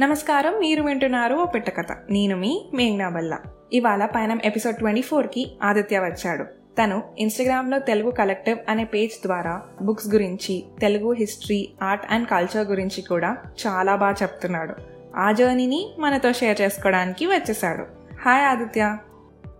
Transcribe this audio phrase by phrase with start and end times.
[0.00, 1.96] నమస్కారం మీరు వింటున్నారు ఓ పిట్ట కథ.
[2.10, 3.38] నేను మీ మేఘ్నా బల్లా.
[3.72, 6.44] ఇవాళ పయనం ఎపిసోడ్ ట్వంటీ ఫోర్కి ఆదిత్య వచ్చాడు.
[6.44, 13.02] తను ఇన్స్టాగ్రామ్లో తెలుగు కలెక్టివ్ అనే పేజ్ ద్వారా బుక్స్ గురించి Telugu history art and culture గురించి
[13.02, 13.36] కూడా
[13.66, 14.74] చాలా బాగా చెప్తున్నాడు.
[15.16, 17.82] ఆ జర్నీని మనతో షేర్ చేసుకోవడానికి వచ్చేసాడు
[18.22, 18.96] హాయ్ ఆదిత్య.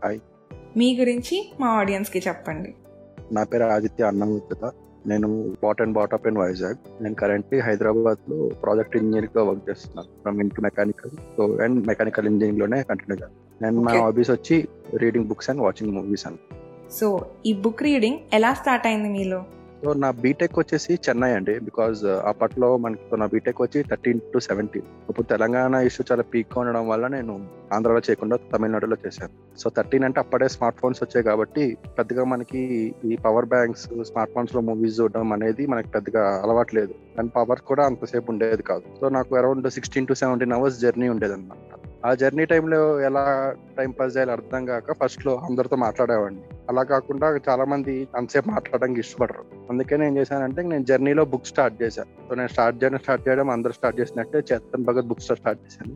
[0.05, 0.21] హాయ్.
[0.77, 2.75] మీ గురించి మా ఆడియన్స్కి చెప్పండి.
[3.33, 4.71] నా పేరు ఆదిత్య అన్నమూర్తిత.
[5.07, 10.63] నేను bat and brought up in Vizag నేను కరెంట్లీ హైదరాబాద్లో ప్రాజెక్ట్ ఇంజనీర్గా వర్క్ చేస్తున్నాను from into
[10.63, 13.63] mechanical so and mechanical ఇంజనీరింగ్లోనే continue చేస్తాను.
[13.63, 13.93] నేను మా.
[13.93, 16.41] హాబీస్ వచ్చి reading books and watching movies అని
[16.91, 19.41] సో ఈ బుక్ రీడింగ్ ఎలా స్టార్ట్ అయింది మీలో?
[19.85, 21.55] సో నా బీటెక్ వచ్చేసి చెన్నై అండి.
[21.67, 26.57] బికాజ్ uh, అప్పట్లో మనకి నా బీటెక్ వచ్చి థర్టీన్ టు సెవెంటీన్ ఇప్పుడు తెలంగాణ ఇష్యూ చాలా పీక్
[26.61, 27.35] ఉండడం వల్ల నేను
[27.77, 29.35] ఆంధ్రాలో చేయకుండా తమిళనాడులో చేశాను.
[29.63, 31.65] సో థర్టీన్ అంటే అప్పుడే స్మార్ట్ ఫోన్స్ వచ్చాయి కాబట్టి
[31.99, 32.63] పెద్దగా మనకి
[33.11, 36.95] ఈ పవర్ బ్యాంక్స్ స్మార్ట్ ఫోన్స్లో మూవీస్ చూడడం అనేది మనకి పెద్దగా అలవాటు లేదు.
[37.19, 38.87] అండ్ పవర్ కూడా అంతసేపు ఉండేది కాదు.
[39.01, 43.23] సో నాకు around sixteen to seventeen hours journey ఉండేది అనమాట ఆ జర్నీ టైంలో ఎలా
[43.79, 46.43] టైం పాస్ చేయాలి అర్థం కాక ఫస్ట్లో అందరితో మాట్లాడేవాడిని.
[46.71, 49.45] అలా కాకుండా చాలా మంది అంతసేపు మాట్లాడడానికి ఇష్టపడరు.
[49.71, 53.73] అందుకే నేను చేశానంటే నేను జర్నీలో బుక్ స్టార్ట్ చేశాను సో నేను స్టార్ట్ చేయడం స్టార్ట్ చేయడం అందరూ
[53.73, 55.95] స్టార్ట్ చేసినట్టే చేతన్ భగత్ బుక్ స్టార్ట్ చేశాను.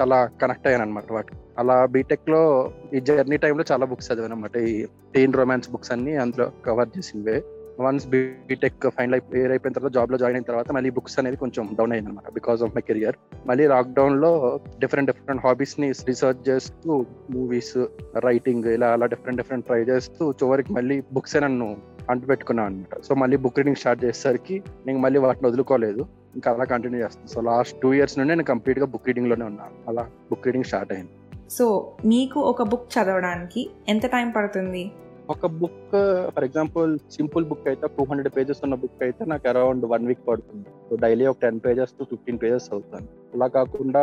[0.00, 4.86] చాలా కనెక్ట్ అయ్యాను అనమాట వాటికి అలా బీటెక్లో ఈ జర్నీ టైంలో చాలా బుక్స్ చదివాను అనమాట ఈ
[5.14, 7.36] టీన్ రొమాన్స్ బుక్స్ అన్ని అందులో కవర్ చేసినవే
[7.80, 11.92] వన్స్ బీటెక్ ఫైనల్ క్లియర్ అయిపోయిన తర్వాత జాబ్లో జాయిన్ అయిన తర్వాత మళ్ళీ బుక్స్ అనేది కొంచెం డౌన్
[11.92, 17.78] అయింది అనమాట బికాస్ ఆఫ్ మై కెరియర్ మళ్ళీ లాక్డౌన్లో డిఫరెంట్ డిఫరెంట్ హాబీస్ని రీసెర్చ్ చేస్తూ మూవీస్
[18.24, 21.76] రైటింగ్ ఇలా అలా డిఫరెంట్ డిఫరెంట్ ట్రై చేస్తూ చివరికి మళ్ళీ బుక్స్ నన్ను
[22.10, 26.06] అంటు పెట్టుకున్నాను అనమాట సో మళ్ళీ బుక్ రీడింగ్ స్టార్ట్ చేసేసరికి నేను మళ్ళీ వాటిని వదులుకోలేదు.
[26.34, 30.10] ఇంకా అలా కంటిన్యూ చేస్తాను సో లాస్ట్ టూ ఇయర్స్ నుండి నేను కంప్లీట్గా బుక్ రీడింగ్లోనే ఉన్నాను అలా
[30.30, 31.12] బుక్ రీడింగ్ స్టార్ట్ అయింది.
[31.50, 34.92] సో మీకు ఒక బుక్ చదవడానికి ఎంత టైం పడుతుంది?
[35.32, 35.92] ఒక book
[36.34, 40.24] for example simple book అయితే టూ హండ్రెడ్ పేజెస్ ఉన్న బుక్ అయితే నాకు అరౌండ్ వన్ వీక్
[40.28, 40.66] పడుతుంది.
[40.88, 44.02] సో డైలీ ఒక ten pages to fifteen pages అవుతాను అలా కాకుండా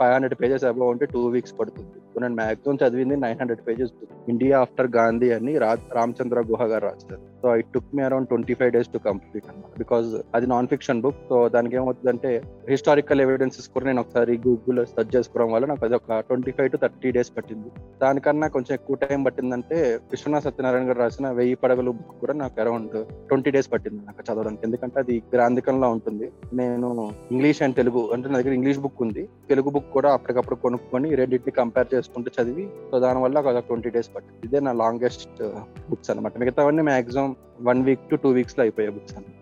[0.00, 1.98] ఫైవ్ హండ్రెడ్ పేజెస్ అబౌవ్ ఉంటే టూ వీక్స్ పడుతుంది.
[2.22, 3.92] నేను మాక్సిమం చదివింది nine hundred pages
[4.32, 5.52] India after Gandhi అని
[5.96, 9.78] రామచంద్ర గుహ గారు రాస్తారు so it took me around twenty five days to complete అనమాట
[9.78, 12.30] బికాస్ అది నాన్ ఫిక్షన్ బుక్ సో దానికి ఏమవుతుందంటే
[12.70, 16.80] హిస్టారికల్ ఎవిడెన్సెస్ కూడా నేను ఒకసారి గూగుల్ సెర్చ్ చేసుకోవడం వల్ల నాకు అది ఒక twenty five to
[16.84, 17.68] thirty days పట్టింది.
[18.02, 19.78] దానికన్నా కొంచెం ఎక్కువ టైం పట్టిందంటే
[20.14, 22.96] విశ్వనాథ్ సత్యనారాయణ గారు రాసిన వెయ్యి పడగలు బుక్ కూడా నాకు అరౌండ్
[23.28, 24.64] ట్వంటీ డేస్ పట్టింది నాకు చదవడానికి.
[24.66, 26.28] ఎందుకంటే అది గ్రాంధికంలో ఉంటుంది.
[26.62, 26.88] నేను
[27.34, 29.24] ఇంగ్లీష్ అండ్ తెలుగు అంటే నా దగ్గర ఇంగ్లీష్ బుక్ ఉంది.
[29.52, 34.46] తెలుగు బుక్ కూడా అప్పటికప్పుడు కొనుక్కొని రెండింటిని కంపేర్ చేసుకుంటూ చదివి సో దానివల్ల ఒక ట్వంటీ డేస్ పట్టింది.
[34.46, 35.42] ఇదే నా లాంగెస్ట్
[35.90, 39.32] బుక్స్ అనమాట మిగతావన్నీ maximum one week to two వీక్స్లో అయిపోయే బుక్స్ అనమాట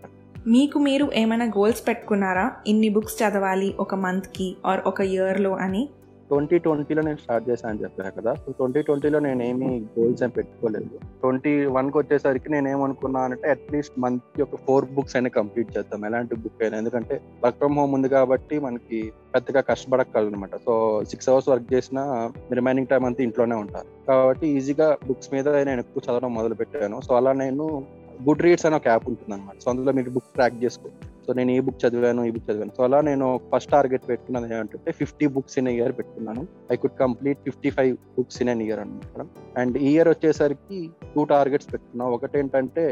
[0.47, 2.51] మీకు మీరు ఏమైనా గోల్స్ పెట్టుకున్నారా?
[2.67, 5.89] ఇన్ని బుక్స్ చదవాలి ఒక మంత్కి ఆర్ ఒక ఇయర్లో అని?
[6.29, 8.31] ట్వంటీ ట్వంటీలో నేను స్టార్ట్ చేశాను అని చెప్పాను కదా.
[8.43, 10.89] సో ట్వంటీ ట్వంటీలో నేను ఏమీ గోల్స్ ఏం పెట్టుకోలేదు.
[11.21, 16.05] ట్వంటీ వన్కి వచ్చేసరికి నేను ఏమనుకున్నాను అంటే అట్లీస్ట్ మంత్ ఒక ఫోర్ బుక్స్ అయినా కంప్లీట్ చేద్దాం.
[16.09, 16.77] ఎలాంటి బుక్ అయినా.
[16.83, 18.99] ఎందుకంటే వర్క్ ఫ్రమ్ హోమ్ ఉంది కాబట్టి మనకి
[19.35, 20.75] పెద్దగా కష్టపడక్కలనమాట సో
[21.11, 21.99] సిక్స్ అవర్స్ వర్క్ చేసిన
[22.59, 27.13] రిమైనింగ్ టైం అంతా ఇంట్లోనే ఉంటారు కాబట్టి ఈజీగా బుక్స్ మీద నేను ఎక్కువ చదవడం మొదలు పెట్టాను సో
[27.19, 27.65] అలా నేను
[28.27, 30.89] గుడ్ రీడ్స్ అనే ఒక యాప్ ఉంటుంది అనమాట సో అందులో మీరు బుక్ ట్రాక్ చేసుకో.
[31.25, 32.73] సో నేను ఈ బుక్ చదివాను ఈ బుక్ చదివాను.
[32.77, 36.43] సో అలా నేను ఫస్ట్ టార్గెట్ పెట్టుకున్నది ఏమంటే ఫిఫ్టీ బుక్స్ ఇన్ ఇయర్ పెట్టుకున్నాను.
[36.73, 39.25] I could complete fifty five books in an year అనమాట
[39.61, 40.79] అండ్ ఈ ఇయర్ వచ్చేసరికి
[41.15, 42.85] టూ టార్గెట్స్ పెట్టుకున్నాను ఒకటి ఏంటంటే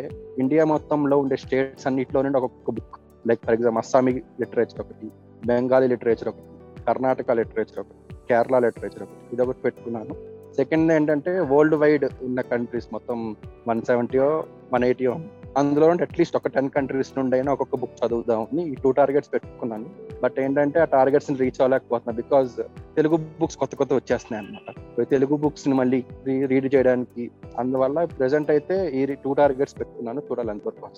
[0.44, 2.98] ఇండియా మొత్తంలో ఉండే స్టేట్స్ అన్నింటిలో నుండి ఒక్కొక్క book
[3.30, 4.14] like for example Assamese
[4.44, 5.10] literature ఒకటి
[5.48, 6.50] బెంగాలీ లిటరేచర్ ఒకటి
[6.88, 9.22] కర్ణాటక లిటరేచర్ ఒకటి కేరళ లిటరేచర్ ఒకటి.
[9.34, 10.16] ఇది ఒకటి పెట్టుకున్నాను.
[10.58, 13.20] సెకండ్ ఏంటంటే వరల్డ్ వైడ్ ఉన్న కంట్రీస్ మొత్తం
[13.68, 14.28] వన్ సెవెంటీయో
[14.74, 15.14] వన్ ఎయిటీయో
[15.58, 19.90] అందులో అట్లీస్ట్ ఒక టెన్ కంట్రీస్ నుండి అయినా ఒక్కొక్క బుక్ చదువుదామని ఈ టూ టార్గెట్స్ పెట్టుకున్నాను.
[20.24, 22.50] బట్ ఏంటంటే ఆ టార్గెట్స్ని రీచ్ అవ్వలేకపోతున్నా బికాజ్
[22.96, 26.04] తెలుగు బుక్స్ కొత్త కొత్త వచ్చేస్తున్నాయి అనమాట తెలుగు బుక్స్ని మళ్ళీ
[26.46, 30.90] రీడ్ చేయడానికి అందువల్ల ప్రెసెంట్ అయితే ఈ టూ టార్గెట్స్ పెట్టుకున్నాను చూడాలి ఎంతవరకు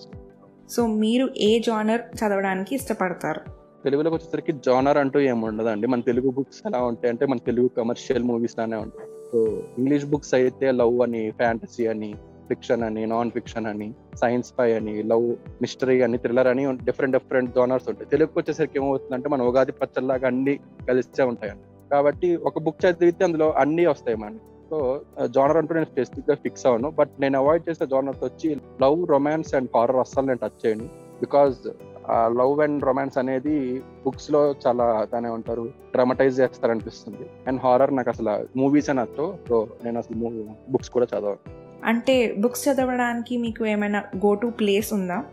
[0.70, 3.40] సో మీరు ఏ జానర్ చదవడానికి ఇష్టపడతారు?
[3.84, 5.86] తెలుగులోకి వచ్చేసరికి జానర్ అంటూ ఏమి ఉండదండి.
[5.86, 9.08] మన తెలుగు బుక్స్ ఎలా ఉంటాయి అంటే మన తెలుగు కమర్షియల్ మూవీస్ లానే ఉంటాయి.
[9.32, 12.14] సో ఇంగ్లీష్ బుక్స్ అయితే లవ్ అని ఫ్యాంటసీ అని
[12.48, 13.88] ఫిక్షన్ అని నాన్ ఫిక్షన్ అని
[14.22, 15.26] సైన్స్ పై అని లవ్
[15.62, 18.10] మిస్టరీ అని థ్రిల్లర్ అని డిఫరెంట్ డిఫరెంట్ జోనర్స్ ఉంటాయి.
[18.10, 20.56] తెలుగుకి వచ్చేసరికి ఏమవుతుందంటే మన ఉగాది పచ్చల్లాగా అన్ని
[20.88, 24.44] కలిసే ఉంటాయండి కాబట్టి ఒక బుక్ చదివితే అందులో అన్ని వస్తాయి మనకి.
[24.70, 24.78] సో
[25.26, 26.88] జానర్ అంటూ నేను స్పెసిఫిక్గా ఫిక్స్ అవ్వను.
[26.90, 28.48] బట్ నేను అవాయిడ్ చేసే జానర్స్ వచ్చి
[28.82, 30.86] లవ్ రొమాన్స్ అండ్ హారర్ అస్సలు నేను టచ్ చేయను.
[31.20, 31.58] బికాజ్
[32.38, 33.54] లవ్ అండ్ రొమాన్స్ అనేది
[34.04, 35.62] బుక్స్లో చాలా తానే ఉంటారు
[35.94, 37.24] డ్రామటైజ్ చేస్తారనిపిస్తుంది.
[37.46, 39.30] అండ్ హారర్ నాకు అసలు మూవీస్ అని నచ్చవు.
[39.48, 40.16] సో నేను అసలు
[40.70, 41.65] బుక్స్ కూడా చదవను.
[41.84, 45.24] అంటే బుక్స్ చదవడానికి మీకు ఏమైనా గో టు ప్లేస్ ఉందా?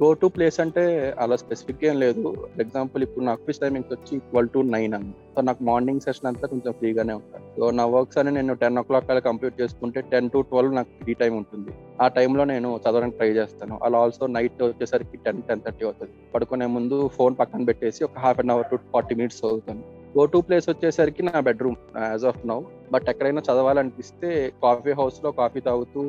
[0.00, 0.82] గో టు ప్లేస్ అంటే
[1.18, 2.48] అలా స్పెసిఫిక్ ఏం లేదు.
[2.60, 6.48] ఎగ్జాంపుల్ ఇప్పుడు నా ఆఫీస్ టైమింగ్స్ వచ్చి ట్వెల్వ్ టు నైన్ అని సో నాకు మార్నింగ్ సెషన్ అంతా
[6.48, 10.30] కొంచెం ఫ్రీగానే ఉంటాను సో నా వర్క్స్ అని నేను టెన్ ఓ క్లాక్ అలా కంప్లీట్ చేసుకుంటే టెన్
[10.30, 11.72] టు ట్వెల్వ్ నాకు ఫ్రీ టైం ఉంటుంది.
[12.00, 13.80] ఆ టైంలో నేను చదవడానికి ట్రై చేస్తాను.
[13.82, 16.12] అలా ఆల్సో నైట్ వచ్చేసరికి టెన్ టెన్ థర్టీ అవుతుంది.
[16.34, 19.97] పడుకునే ముందు ఫోన్ పక్కన పెట్టేసి ఒక half an hour to forty minutes చదువుతాను.
[20.16, 22.60] గో టు ప్లేస్ వచ్చేసరికి నా bedroom as of now
[22.92, 26.02] but ఎక్కడైనా చదవాలనిపిస్తే కాఫీ హౌస్లో కాఫీ తాగుతూ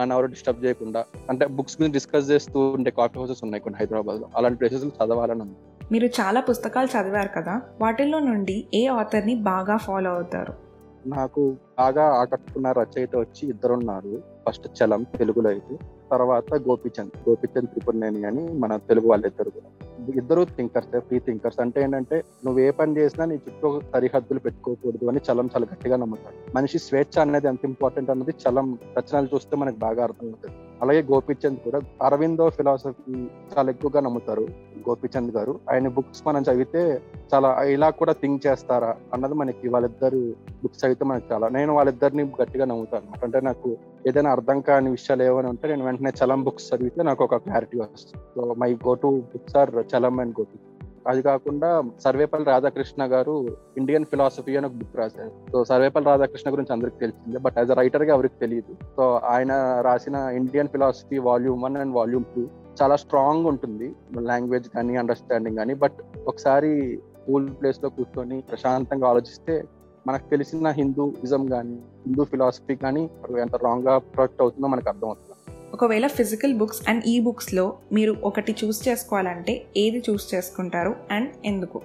[0.00, 4.28] నన్ను ఎవరు డిస్టర్బ్ చేయకుండా అంటే బుక్స్ గురించి డిస్కస్ చేస్తూ ఉండే కాఫీ హౌసెస్ ఉన్నాయి కొన్ని హైదరాబాద్లో
[4.36, 5.56] అలాంటి ప్లేసెస్ చదవాలని ఉంది.
[5.92, 7.62] మీరు చాలా పుస్తకాలు చదివారు కదా?
[7.80, 10.54] వాటిల్లో నుండి ఏ ఆథర్ని బాగా ఫాలో అవుతారు?
[11.06, 14.22] నాకు బాగా ఆకట్టుకున్న రచయిత వచ్చి ఇద్దరున్నారు.
[14.48, 15.78] ఫస్ట్ చలం తెలుగులో అయితే.
[16.10, 17.28] తర్వాత గోపిచంద్.
[17.28, 19.70] గోపిచంద్ త్రిపురనేని అని మన తెలుగు వాళ్ళిద్దరు కూడా.
[20.16, 25.20] ఇద్దరు థింకర్స్ ఫ్రీ థింకర్స్ అంటే ఏంటంటే నువ్వు ఏ పని చేసినా నీ చుట్టూ సరిహద్దులు పెట్టుకోకూడదు అని
[25.32, 30.02] చలం చాలా గట్టిగా నమ్ముతాడు మనిషి స్వేచ్ఛ అనేది ఎంత ఇంపార్టెంట్ అన్నది చలం రచనలు చూస్తే మనకు బాగా
[30.02, 30.56] అర్థమవుతుంది.
[30.84, 33.16] అలాగే గోపిచంద్ కూడా అరవిందో ఫిలాసఫీ
[33.52, 34.46] చాలా ఎక్కువగా నమ్ముతారు
[34.88, 35.52] గోపిచంద్ గారు.
[35.72, 36.82] ఆయన బుక్స్ మనం చదివితే
[37.32, 40.20] చాలా ఇలా కూడా థింక్ చేస్తారా అన్నది మనకి వాళ్ళిద్దరు
[40.62, 43.04] బుక్స్ చదివితే మనకి చాలా నేను వాళ్ళిద్దరిని గట్టిగా నమ్ముతాను.
[43.04, 43.70] అనమాట అంటే నాకు
[44.08, 48.22] ఏదైనా అర్థం కాని విషయాలు ఏమైనా ఉంటే నేను వెంటనే చలం బుక్స్ చదివితే నాకు ఒక క్లారిటీ వస్తుంది.
[48.34, 50.58] So my go to books are Chalam and Gopi
[51.06, 51.70] అది కాకుండా
[52.04, 53.34] సర్వేపల్లి రాధాకృష్ణ గారు
[53.80, 55.32] ఇండియన్ ఫిలాసఫీ అని ఒక బుక్ రాశారు.
[55.52, 58.72] సో సర్వేపల్లి రాధాకృష్ణ గురించి అందరికి తెలిసిందే బట్ యాజ్ అ రైటర్గా ఎవరికి తెలియదు.
[58.96, 59.52] సో ఆయన
[59.88, 62.44] రాసిన Indian philosophy volume one and volume two
[62.82, 63.88] చాలా స్ట్రాంగ్ ఉంటుంది
[64.30, 66.72] లాంగ్వేజ్ కానీ అండర్స్టాండింగ్ కానీ బట్ ఒకసారి
[67.26, 69.54] కూల్ ప్లేస్లో కూర్చొని ప్రశాంతంగా ఆలోచిస్తే
[70.06, 73.02] మనకు తెలిసిన హిందూయిజం కానీ హిందూ ఫిలాసఫీ కానీ
[73.44, 75.33] ఎంత రాంగ్గా ప్రొజెక్ట్ అవుతుందో మనకు అర్థమవుతుంది.
[75.74, 81.78] ఒకవేళ ఫిజికల్ బుక్స్ అండ్ ఈ బుక్స్లో మీరు ఒకటి చూస్ చేసుకోవాలంటే ఏది చూస్ చేసుకుంటారు అండ్ ఎందుకు?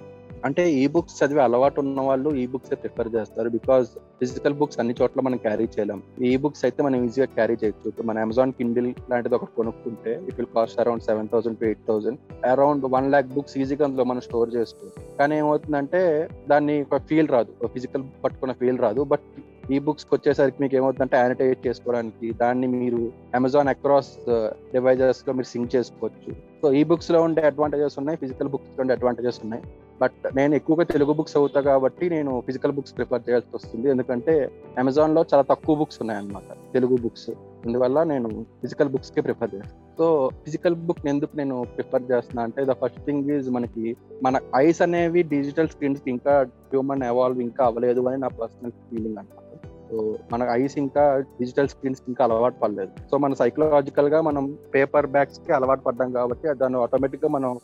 [0.44, 3.88] అంటే ఈ బుక్స్ చదివే అలవాటు ఉన్న వాళ్ళు ఈ బుక్స్ ప్రిఫర్ చేస్తారు బికాస్
[4.20, 6.02] ఫిజికల్ బుక్స్ అన్ని చోట్ల మనం క్యారీ చేయలేం.
[6.28, 7.88] ఈ బుక్స్ అయితే మనం ఈజీగా క్యారీ చేయొచ్చు.
[7.88, 11.84] ఇప్పుడు మన అమెజాన్ కిండిల్ లాంటిది ఒకటి కొనుక్కుంటే it will cost around seven thousand to eight
[11.88, 15.16] thousand around one lakh books ఈజీగా అందులో మనం స్టోర్ చేసుకోవచ్చు.
[15.18, 16.02] కానీ ఏమవుతుందంటే
[16.48, 17.52] దాన్ని ఒక ఫీల్ రాదు.
[17.66, 19.04] ఫిజికల్ పట్టుకున్న ఫీల్ రాదు.
[19.04, 19.26] బట్
[19.74, 23.00] ఈ బుక్స్ వచ్చేసరికి మీకు ఏమవుతుందంటే యానిటేట్ చేసుకోవడానికి దాన్ని మీరు
[23.38, 24.14] అమెజాన్ అక్రాస్
[24.74, 26.30] డివైజర్స్లో మీరు సింక్ చేసుకోవచ్చు.
[26.62, 29.62] సో ఈ బుక్స్లో ఉండే అడ్వాంటేజెస్ ఉన్నాయి ఫిజికల్ బుక్స్లో ఉండే అడ్వాంటేజెస్ ఉన్నాయి.
[30.02, 33.86] బట్ నేను ఎక్కువగా తెలుగు బుక్స్ అవుతా కాబట్టి నేను ఫిజికల్ బుక్స్ ప్రిఫర్ చేయాల్సి వస్తుంది.
[33.94, 34.34] ఎందుకంటే
[34.82, 37.30] అమెజాన్లో చాలా తక్కువ బుక్స్ ఉన్నాయి అన్నమాట తెలుగు బుక్స్
[37.66, 38.28] అందువల్ల నేను
[38.60, 40.06] ఫిజికల్ బుక్స్కే ప్రిఫర్ చేస్తాను సో
[40.44, 43.84] ఫిజికల్ బుక్ ఎందుకు నేను ప్రిఫర్ చేస్తున్నా అంటే ద ఫస్ట్ థింగ్ ఈజ్ మనకి
[44.26, 46.34] మన ఐస్ అనేవి డిజిటల్ స్క్రీన్స్ ఇంకా
[46.72, 49.39] హ్యూమన్ ఎవాల్వ్ ఇంకా అవ్వలేదు అని నా పర్సనల్ ఫీలింగ్ అనమాట
[50.32, 52.90] మన ఐస్ ఇంకా డిజిటల్ స్క్రీన్స్ ఇంకా అలవాటు పడలేదు.
[53.10, 57.60] సో మన సైకలాజికల్గా మనం పేపర్ బ్యాగ్స్కి అలవాటు పడ్డాం కాబట్టి దాన్ని ఆటోమేటిక్గా మనం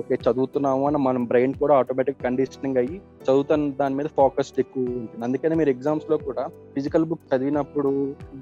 [0.00, 5.24] ఓకే చదువుతున్నాము అని మనం బ్రెయిన్ కూడా ఆటోమేటిక్ కండిషనింగ్ అయ్యి చదువుతున్న దాని మీద ఫోకస్ ఎక్కువ ఉంటుంది.
[5.24, 7.92] అందుకని మీరు ఎగ్జామ్స్లో కూడా ఫిజికల్ బుక్ చదివినప్పుడు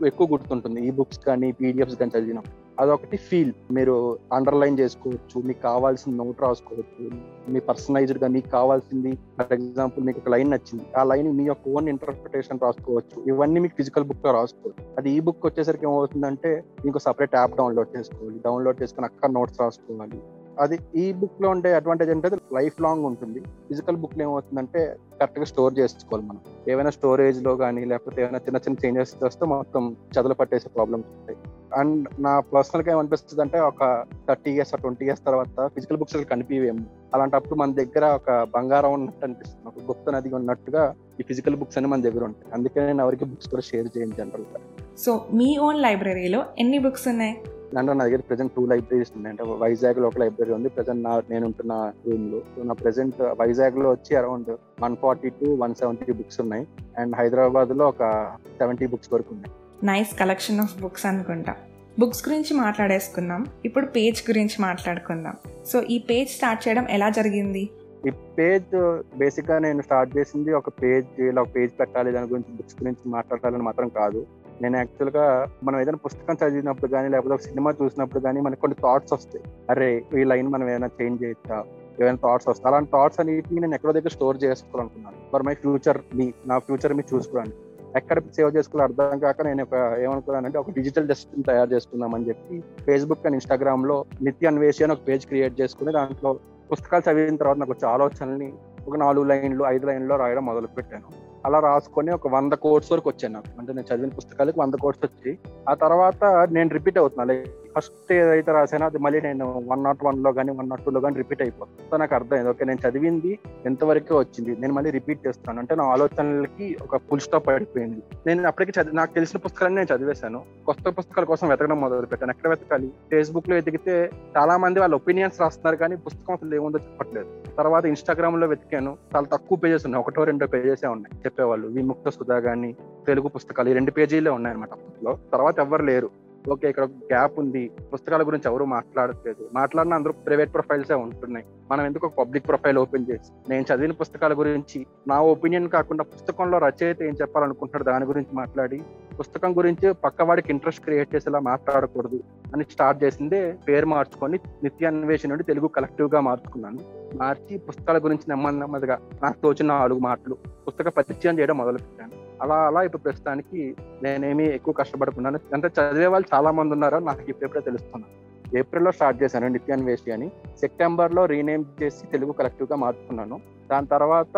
[0.06, 0.86] ఎక్కువ గుర్తుంటుంది.
[0.88, 2.68] ఈ బుక్స్ కానీ పీడిఎఫ్స్ కానీ చదివినప్పుడు.
[2.82, 3.52] అదొకటి ఫీల్.
[3.70, 5.42] మీరు అండర్లైన్ చేసుకోవచ్చు.
[5.46, 7.10] మీకు కావాల్సిన నోట్ రాసుకోవచ్చు.
[7.52, 9.12] మీ పర్సనలైజ్డ్గా మీకు కావాల్సింది.
[9.16, 10.84] ఫర్ ఎగ్జాంపుల్ మీకు ఒక లైన్ నచ్చింది.
[10.96, 13.24] ఆ లైన్ మీ యొక్క ఓన్ ఇంటర్ప్రిటేషన్ రాసుకోవచ్చు.
[13.26, 14.84] ఇవన్నీ మీకు ఫిజికల్ బుక్లో రాసుకోవచ్చు.
[14.98, 18.38] అది ఈ బుక్ వచ్చేసరికి ఏమవుతుందంటే మీకు సపరేట్ యాప్ డౌన్లోడ్ చేసుకోవాలి.
[18.38, 20.20] డౌన్లోడ్ చేసుకుని అక్కడ నోట్స్ రాసుకోవాలి.
[20.60, 23.40] అది ఈ బుక్లో ఉండే అడ్వాంటేజ్ అంటే లైఫ్ లాంగ్ ఉంటుంది.
[23.40, 26.40] ఫిజికల్ బుక్లో ఏమవుతుందంటే కరెక్ట్గా స్టోర్ చేసుకోవాలి మనం.
[26.68, 31.38] ఏమైనా స్టోరేజ్లో కానీ లేకపోతే ఏమైనా చిన్న చిన్న చేంజెస్ చేస్తే మొత్తం చదువు పట్టేసే ప్రాబ్లమ్స్ ఉంటాయి.
[31.80, 36.84] అండ్ నా పర్సనల్గా ఏమనిపిస్తుంది అంటే ఒక థర్టీ ఇయర్స్ ట్వంటీ ఇయర్స్ తర్వాత ఫిజికల్ బుక్స్ కనిపించేమో
[37.14, 39.68] అలాంటప్పుడు మన దగ్గర ఒక బంగారం ఉన్నట్టు అనిపిస్తుంది.
[39.68, 42.54] ఒక గుప్త నది ఉన్నట్టుగా ఈ ఫిజికల్ బుక్స్ అని మన దగ్గర ఉంటాయి.
[42.54, 44.60] అందుకే నేను ఎవరికి బుక్స్ కూడా షేర్ చేయను జనరల్గా.
[44.98, 47.42] సో మీ ఓన్ లైబ్రరీలో ఎన్ని బుక్స్ ఉన్నాయి?
[47.76, 49.36] అంటే నా దగ్గర ప్రెసెంట్ టూ లైబ్రరీస్ ఉన్నాయి.
[49.38, 50.68] అంటే వైజాగ్లో ఒక లైబ్రరీ ఉంది.
[50.68, 52.40] ప్రెసెంట్ నా నేను ఉంటున్న రూమ్లో.
[52.40, 56.66] సో నా ప్రెసెంట్ వైజాగ్లో వచ్చి around one forty to one seventy books ఉన్నాయి.
[56.98, 59.54] అండ్ హైదరాబాద్లో ఒక సెవెంటీ బుక్స్ వరకు ఉన్నాయి.
[59.86, 61.56] నైస్ కలెక్షన్ ఆఫ్ బుక్స్ అనుకుంటా.
[61.98, 63.46] బుక్స్ గురించి మాట్లాడేసుకుందాం.
[63.64, 65.34] ఇప్పుడు పేజ్ గురించి మాట్లాడుకుందాం.
[65.66, 67.70] సో ఈ పేజ్ స్టార్ట్ చేయడం ఎలా జరిగింది?
[68.08, 72.12] ఈ పేజ్ బేసిక్గా నేను స్టార్ట్ చేసింది ఒక పేజ్ ఇలా ఒక పేజ్ పెట్టాలి.
[72.12, 74.26] దాని గురించి బుక్స్ గురించి మాట్లాడాలని మాత్రం కాదు.
[74.62, 75.24] నేను యాక్చువల్గా
[75.64, 79.44] మనం ఏదైనా పుస్తకం చదివినప్పుడు కానీ లేకపోతే ఒక సినిమా చూసినప్పుడు కానీ మనకి కొన్ని థాట్స్ వస్తాయి.
[79.70, 81.64] అరే ఈ లైన్ మనం ఏమైనా చేంజ్ చేయొచ్చా?
[82.00, 82.68] ఏమైనా థాట్స్ వస్తాయి.
[82.72, 85.16] అలాంటి థాట్స్ అన్నిటిని నేను ఎక్కడో దగ్గర స్టోర్ చేసుకోవాలనుకున్నాను.
[85.32, 87.56] ఫర్ మై ఫ్యూచర్ మీ నా ఫ్యూచర్ మీ చూసుకోవడానికి.
[87.96, 89.74] ఎక్కడ సేవ్ చేసుకోవాలో అర్థం కాక నేను ఒక
[90.04, 95.26] ఏమనుకున్నానంటే ఒక డిజిటల్ డస్ట్బిన్ తయారు చేసుకుందామని చెప్పి ఫేస్బుక్ అండ్ ఇన్స్టాగ్రామ్లో నిత్య అన్వేషి అని ఒక పేజ్
[95.26, 96.32] క్రియేట్ చేసుకుని దాంట్లో
[96.72, 98.52] పుస్తకాలు చదివిన తర్వాత నాకు వచ్చే ఆలోచనల్ని
[98.88, 103.34] ఒక నాలుగు లైన్లు ఐదు లైన్లో రాయడం మొదలు పెట్టాను అలా రాసుకొని ఒక వంద కోర్స్ వరకు వచ్చాను
[103.34, 103.58] నాకు.
[103.58, 107.24] అంటే నేను చదివిన పుస్తకాలకు వంద కోర్స్ వచ్చి ఆ తర్వాత నేను రిపీట్ అవుతున్నా.
[107.24, 111.00] లైక్ ఫస్ట్ ఏదైతే రాసానో అది మళ్ళీ నేను వన్ నాట్ వన్లో కానీ వన్ నాట్ టూ లో
[111.00, 111.90] కానీ రిపీట్ అయిపోతుంది.
[111.90, 112.48] సో నాకు అర్థమైంది.
[112.48, 114.56] ఓకే నేను చదివింది ఎంతవరకు వచ్చింది.
[114.60, 118.02] నేను మళ్ళీ రిపీట్ చేస్తాను అంటే నా ఆలోచనలకి ఒక ఫుల్ స్టాప్ పడిపోయింది.
[118.26, 120.44] నేను అప్పటికి చదివి నాకు తెలిసిన పుస్తకాన్ని నేను చదివేశాను.
[120.66, 122.92] కొత్త పుస్తకాల కోసం వెతకడం మొదలు పెట్టాను ఎక్కడ వెతకాలి?
[123.10, 127.42] ఫేస్బుక్లో వెతికితే చాలా మంది వాళ్ళ ఒపీనియన్స్ రాస్తున్నారు కానీ పుస్తకం అసలు ఏముందో చెప్పట్లేదు.
[127.58, 128.96] తర్వాత ఇన్స్టాగ్రామ్లో వెతికాను.
[129.16, 130.00] చాలా తక్కువ పేజెస్ ఉన్నాయి.
[130.00, 131.20] ఒకటో రెండో పేజెస్ ఉన్నాయి.
[131.24, 131.68] చెప్పేవాళ్ళు.
[131.68, 135.18] విముక్త సుధా కానీ తెలుగు పుస్తకాలు ఈ రెండు పేజీలే ఉన్నాయన్నమాట అప్పట్లో.
[135.32, 136.10] తర్వాత ఎవ్వరు లేరు.
[136.50, 137.70] ఓకే ఇక్కడ గ్యాప్ ఉంది.
[137.92, 139.48] పుస్తకాల గురించి ఎవరు మాట్లాడట్లేదు.
[139.54, 141.46] మాట్లాడిన అందరూ ప్రైవేట్ ప్రొఫైల్సే ఉంటున్నాయి.
[141.70, 143.50] మనం ఎందుకు ఒక పబ్లిక్ ప్రొఫైల్ ఓపెన్ చేసి?
[143.50, 148.82] నేను చదివిన పుస్తకాల గురించి నా ఒపీనియన్ కాకుండా పుస్తకంలో రచయిత ఏం చెప్పాలనుకుంటున్నాడు దాని గురించి మాట్లాడి
[149.18, 152.20] పుస్తకం గురించి పక్కవాడికి ఇంట్రెస్ట్ క్రియేట్ చేసేలా మాట్లాడకూడదు
[152.54, 156.78] అని స్టార్ట్ చేసిందే పేరు మార్చుకొని నిత్యాన్వేషణ నుండి తెలుగు కలెక్టివ్గా మార్చుకున్నాను.
[157.16, 160.34] మార్చి పుస్తకాల గురించి నెమ్మది నెమ్మదిగా నాకు తోచిన నాలుగు మాటలు
[160.68, 166.36] పుస్తక పరిచయం చేయడం మొదలు పెట్టాను అలా అలా ఇప్పుడు ప్రస్తుతానికి నేనేమి ఎక్కువ కష్టపడుకున్నాను అంటే చదివే వాళ్ళు
[166.36, 168.28] చాలా మంది ఉన్నారో నాకు ఇప్పుడే తెలుస్తున్నాను
[168.58, 170.30] ఏప్రిల్లో స్టార్ట్ చేశాను నిత్యాన్వేషి అని.
[170.60, 173.40] సెప్టెంబర్లో రీనేమ్ చేసి తెలుగు కలెక్టివ్గా మార్చుకున్నాను.
[173.70, 174.36] దాని తర్వాత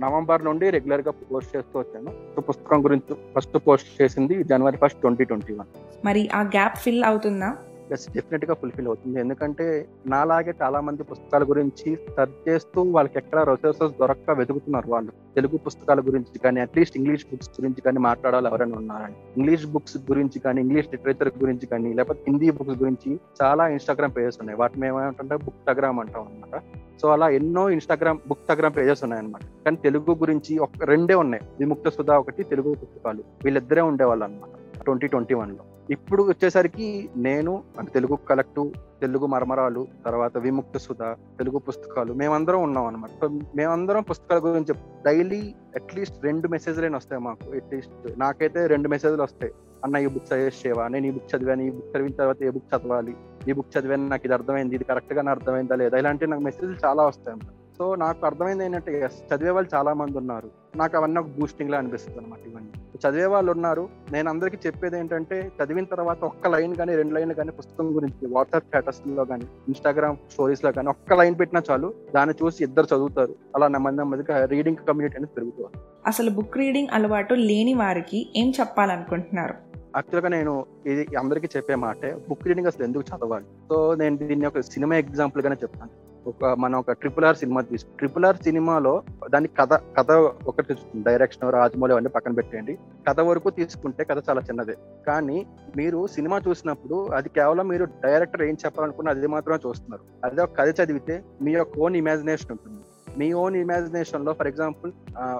[0.00, 2.40] నవంబర్ నుండి రెగ్యులర్గా పోస్ట్ చేస్తూ వచ్చాను.
[2.40, 5.68] పుస్తకం గురించి ఫస్ట్ పోస్ట్ చేసింది January first twenty twenty one.
[6.04, 7.56] మరి ఆ గ్యాప్ ఫిల్ అవుతుందా?
[7.92, 9.20] ఎస్ డెఫినెట్గా ఫుల్ఫిల్ అవుతుంది.
[9.20, 15.10] ఎందుకంటే నాలాగే చాలా మంది పుస్తకాల గురించి సర్చ్ చేస్తూ వాళ్ళకి ఎక్కడ రిసోర్సెస్ దొరక్క వెతుకుతున్నారు వాళ్ళు.
[15.10, 19.14] తెలుగు పుస్తకాల గురించి కానీ అట్లీస్ట్ ఇంగ్లీష్ బుక్స్ గురించి కానీ మాట్లాడాలి ఎవరైనా ఉన్నారని.
[19.36, 24.36] ఇంగ్లీష్ బుక్స్ గురించి కానీ ఇంగ్లీష్ లిటరేచర్ గురించి కానీ లేకపోతే హిందీ బుక్స్ గురించి చాలా ఇన్స్టాగ్రామ్ పేజెస్
[24.40, 24.58] ఉన్నాయి.
[24.58, 26.62] వాటిని ఏమంటే బుక్ టగ్రామ్ అంటాం అనమాట
[27.02, 29.64] సో అలా ఎన్నో ఇన్స్టాగ్రామ్ బుక్ టగ్రామ్ పేజెస్ ఉన్నాయన్నమాట.
[29.64, 31.44] కానీ తెలుగు గురించి ఒక రెండే ఉన్నాయి.
[31.58, 33.24] విముక్త సుధా ఒకటి తెలుగు పుస్తకాలు.
[33.44, 35.64] వీళ్ళిద్దరే ఉండేవాళ్ళు అనమాట ట్వంటీ ట్వంటీ వన్లో.
[35.90, 41.02] ఇప్పుడు వచ్చేసరికి నేను అంటే తెలుగు కలెక్టివ్ తెలుగు మరమరాలు తర్వాత విముక్త సుధ
[41.38, 44.74] తెలుగు పుస్తకాలు మేమందరం ఉన్నాం అనమాట సో మేమందరం పుస్తకాల గురించి
[45.04, 49.52] డైలీ అట్లీస్ట్ రెండు మెసేజ్లైనా వస్తాయి మాకు అట్లీస్ట్ నాకైతే రెండు మెసేజ్లు వస్తాయి.
[49.84, 50.88] అన్న ఈ బుక్ సజెస్ట్ చేయవా?
[50.88, 53.16] నేను ఈ బుక్ చదివాను ఈ బుక్ చదివిన తర్వాత ఏ బుక్ చదవాలి?
[53.48, 55.98] ఈ బుక్ చదివాను నాకు ఇది అర్థమైంది ఇది కరెక్ట్గా అర్థమైందా లేదా?
[55.98, 57.63] ఇలాంటి నాకు మెసేజ్లు చాలా వస్తాయి అన్నమాట.
[57.78, 60.50] సో నాకు అర్థమైంది ఏంటంటే ఎస్ చదివే వాళ్ళు చాలా మంది ఉన్నారు.
[60.76, 62.70] నాకు అవన్నీ ఒక బూస్టింగ్ లా అనిపిస్తుంది అనమాట ఇవన్నీ.
[63.08, 63.88] చదివే వాళ్ళు ఉన్నారు.
[64.12, 68.64] నేను అందరికీ చెప్పేది ఏంటంటే చదివిన తర్వాత ఒక్క లైన్ కానీ రెండు లైన్లు కానీ పుస్తకం గురించి వాట్సాప్
[68.64, 73.34] స్టేటస్లో కానీ ఇన్స్టాగ్రామ్ స్టోరీస్లో కానీ ఒక్క లైన్ పెట్టినా చాలు దాన్ని చూసి ఇద్దరు చదువుతారు.
[73.54, 75.82] అలా నెమ్మది నెమ్మదిగా రీడింగ్ కమ్యూనిటీ అనేది పెరుగుతుంది.
[76.06, 79.63] అసలు బుక్ రీడింగ్ అలవాటు లేని వారికి ఏం చెప్పాలనుకుంటున్నారు?
[79.96, 80.52] యాక్చువల్గా నేను
[80.86, 83.44] ఇది అందరికీ చెప్పే మాటే బుక్ రీడింగ్ అసలు ఎందుకు చదవాలి?
[83.68, 85.90] సో నేను దీన్ని ఒక సినిమా ఎగ్జాంపుల్ గానే చెప్తాను.
[86.30, 90.12] ఒక మనం ఒక ట్రిపుల్ ఆర్ సినిమా తీసు ట్రిపుల్ ఆర్ సినిమాలో దాని కథ కథ
[90.46, 90.74] ఒకటి
[91.08, 92.78] డైరెక్షన్ రాజమౌళి అవన్నీ పక్కన పెట్టేయండి.
[93.08, 94.76] కథ వరకు తీసుకుంటే కథ చాలా చిన్నదే.
[95.06, 95.46] కానీ
[95.76, 100.04] మీరు సినిమా చూసినప్పుడు అది కేవలం మీరు డైరెక్టర్ ఏం చెప్పాలనుకున్న అది మాత్రమే చూస్తున్నారు.
[100.26, 102.73] అదే ఒక కథ చదివితే మీ యొక్క ఓన్ ఇమాజినేషన్ ఉంటుంది.
[103.18, 104.92] మీ ఓన్ ఇమాజినేషన్లో ఫర్ ఎగ్జాంపుల్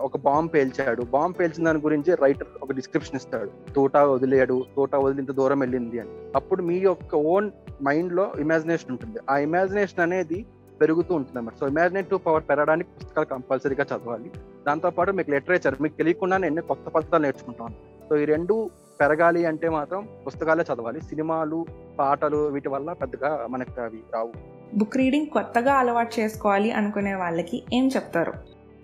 [0.07, 1.03] ఒక బాంబ్ పేల్చాడు.
[1.03, 3.51] బాంబ్ పేల్చిన దాని గురించి రైటర్ ఒక డిస్క్రిప్షన్ ఇస్తాడు.
[3.77, 6.13] తోట వదిలేడు తోట వదిలి ఇంత దూరం వెళ్ళింది అని.
[6.37, 7.51] అప్పుడు మీ యొక్క ఓన్
[7.83, 9.19] మైండ్లో ఇమాజినేషన్ ఉంటుంది.
[9.31, 10.39] ఆ ఇమాజినేషన్ అనేది
[10.81, 11.57] పెరుగుతూ ఉంటుంది అన్నమాట.
[11.61, 14.31] సో ఇమాజినేటివ్ పవర్ పెరగడానికి పుస్తకాలు కంపల్సరీగా చదవాలి.
[14.67, 17.77] దాంతోపాటు మీకు లిటరేచర్ మీకు తెలియకుండానే ఎన్ని కొత్త పదాలు నేర్చుకుంటాను
[18.09, 21.01] సో ఈ రెండు పెరగాలి అంటే మాత్రం పుస్తకాలే చదవాలి.
[21.11, 21.67] సినిమాలు
[21.99, 24.33] పాటలు వీటి వల్ల పెద్దగా మనకు అవి రావు.
[24.77, 28.33] బుక్ రీడింగ్ కొత్తగా అలవాటు చేసుకోవాలి అనుకునే వాళ్ళకి ఏం చెప్తారు?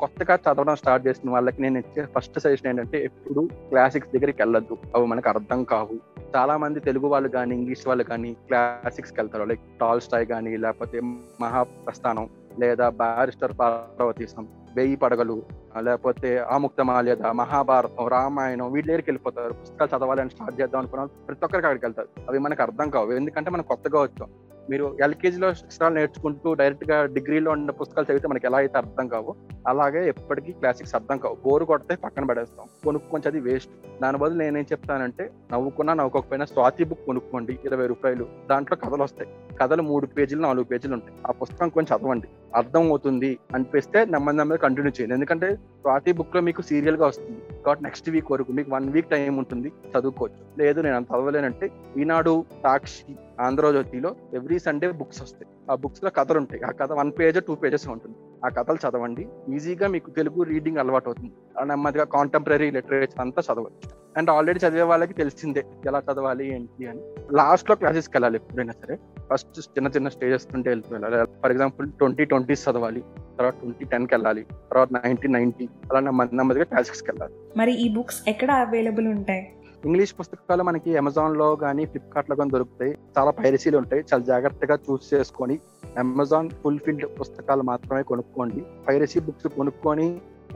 [0.00, 4.78] కొత్తగా చదవడం స్టార్ట్ చేసిన వాళ్ళకి నేను ఇచ్చే ఫస్ట్ సజెషన్ ఏంటంటే ఎప్పుడు క్లాసిక్స్ దగ్గరికి వెళ్ళొద్దు.
[4.96, 5.96] అవి మనకు అర్థం కావు.
[6.36, 9.44] చాలా మంది తెలుగు వాళ్ళు కానీ ఇంగ్లీష్ వాళ్ళు కానీ క్లాసిక్స్కి వెళ్తారు.
[9.44, 11.00] లైక్ టాల్ స్టాయ్ కానీ లేకపోతే
[11.40, 12.28] మహాప్రస్థానం
[12.60, 15.42] లేదా బారిస్టర్ పార్వతీశం వెయ్యి పడగలు
[15.80, 19.52] లేకపోతే ఆముక్తమాల్యద మహాభారతం రామాయణం వీటి దగ్గరికి వెళ్ళిపోతారు.
[19.52, 22.08] పుస్తకాలు చదవాలని స్టార్ట్ చేద్దాం అనుకున్నాం ప్రతి ఒక్కరికి అక్కడికి వెళ్తారు.
[22.28, 23.12] అవి మనకు అర్థం కావు.
[23.12, 24.30] ఎందుకంటే మనం కొత్తగా వచ్చాం.
[24.70, 29.34] మీరు ఎల్కేజీలో అక్షరాలు నేర్చుకుంటూ డైరెక్ట్గా డిగ్రీలో ఉన్న పుస్తకాలు చదివితే మనకి ఎలా అయితే అర్థం కావు
[29.68, 31.36] అలాగే ఎప్పటికీ క్లాసిక్స్ అర్థం కావు.
[31.44, 32.66] బోరు కొడితే పక్కన పడేస్తాం.
[32.84, 33.70] కొనుక్కొని చదివి వేస్ట్.
[34.02, 37.58] దాని బదులు నేనేం చెప్తానంటే నవ్వుకున్నా నవ్వుకోకపోయినా స్వాతి బుక్ కొనుక్కోండి.
[37.64, 38.26] ఇరవై రూపాయలు.
[38.50, 39.30] దాంట్లో కథలు వస్తాయి.
[39.60, 41.14] కథలు మూడు పేజీలు నాలుగు పేజీలు ఉంటాయి.
[41.26, 42.28] ఆ పుస్తకం కొంచెం చదవండి.
[42.54, 45.14] అర్థం అవుతుంది అనిపిస్తే నెమ్మది నెమ్మది కంటిన్యూ చేయండి.
[45.14, 47.62] ఎందుకంటే స్వాతి బుక్లో మీకు సీరియల్గా వస్తుంది.
[47.66, 49.72] కాబట్టి నెక్స్ట్ వీక్ వరకు మీకు వన్ వీక్ టైం ఉంటుంది.
[49.98, 50.62] చదువుకోవచ్చు.
[50.62, 55.72] లేదు నేను అంత చదవలేనంటే ఈనాడు సాక్షి ఆంధ్రజ్యోతిలో ఎవ్రీ సండే బుక్స్ వస్తాయి.
[55.72, 56.62] ఆ బుక్స్లో కథలు ఉంటాయి.
[56.62, 58.16] ఆ కథ వన్ పేజ్ టూ పేజెస్ ఉంటుంది.
[58.44, 59.28] ఆ కథలు చదవండి.
[59.54, 61.32] ఈజీగా మీకు తెలుగు రీడింగ్ అలవాటు అవుతుంది.
[61.60, 67.00] ఆ నెమ్మదిగా కాంటెంపరీ లిటరేచర్ అంతా చదవచ్చు అండ్ ఆల్రెడీ చదివే వాళ్ళకి తెలిసిందే ఎలా చదవాలి ఏంటి అని.
[67.32, 68.98] లాస్ట్లో క్లాసెస్కి వెళ్ళాలి ఎప్పుడైనా సరే.
[69.32, 71.26] ఫస్ట్ చిన్న చిన్న స్టేజెస్ నుండి వెళ్తూ వెళ్ళాలి.
[71.42, 73.00] ఫర్ ఎగ్జాంపుల్ ట్వంటీ ట్వంటీస్ చదవాలి.
[73.00, 74.42] తర్వాత ట్వంటీ టెన్కి వెళ్ళాలి.
[74.42, 77.34] తర్వాత నైన్టీన్ నైన్టీ అలా నెమ్మది నెమ్మదిగా క్లాసెస్కి వెళ్ళాలి.
[77.56, 79.52] మరి ఈ బుక్స్ ఎక్కడ అవైలబుల్ ఉంటాయి?
[79.88, 82.92] ఇంగ్లీష్ పుస్తకాలు మనకి అమెజాన్లో కానీ ఫ్లిప్కార్ట్లో కానీ దొరుకుతాయి.
[83.16, 84.02] చాలా పైరసీలు ఉంటాయి.
[84.08, 85.56] చాలా జాగ్రత్తగా చూస్ చేసుకొని
[86.02, 88.60] అమెజాన్ ఫుల్ ఫిల్డ్ పుస్తకాలు మాత్రమే కొనుక్కోండి.
[88.88, 90.08] పైరసీ బుక్స్ కొనుక్కొని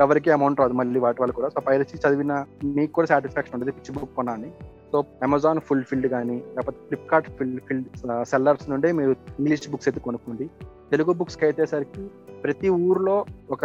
[0.04, 1.49] ఎవరికి అమౌంట్ రాదు మళ్ళీ వాటి వాళ్ళు కూడా.
[1.54, 2.33] సో పైరసీ చదివిన
[2.76, 4.50] మీకు కూడా సాటిస్ఫాక్షన్ ఉంటుంది పిచ్చి బుక్ కొనాలని
[4.93, 7.88] సో అమెజాన్ ఫుల్ ఫిల్డ్ కానీ లేకపోతే ఫ్లిప్కార్ట్ ఫుల్ ఫిల్డ్
[8.33, 10.47] సెల్లర్స్ నుండి మీరు ఇంగ్లీష్ బుక్స్ అయితే కొనుక్కోండి.
[10.93, 12.03] తెలుగు బుక్స్కి అయితే సరికి
[12.45, 13.17] ప్రతి ఊర్లో
[13.55, 13.64] ఒక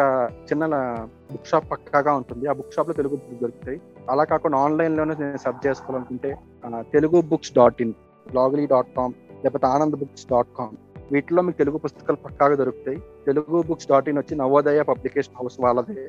[0.49, 0.75] చిన్న
[1.31, 2.45] బుక్ షాప్ పక్కాగా ఉంటుంది.
[2.51, 3.79] ఆ బుక్ షాప్లో తెలుగు బుక్స్ దొరుకుతాయి.
[4.09, 6.31] అలా కాకుండా ఆన్లైన్లోనే నేను సర్చ్ చేసుకోవాలనుకుంటే
[6.93, 7.93] Telugu books dot in
[8.35, 10.77] Logili dot com లేకపోతే ఆనంద్ బుక్స్ డాట్ కామ్
[11.13, 12.97] వీటిలో మీకు తెలుగు పుస్తకాలు పక్కాగా దొరుకుతాయి.
[13.27, 16.01] తెలుగు బుక్స్ డాట్ ఇన్ వచ్చి నవోదయ పబ్లికేషన్ హౌస్ వాళ్ళదే.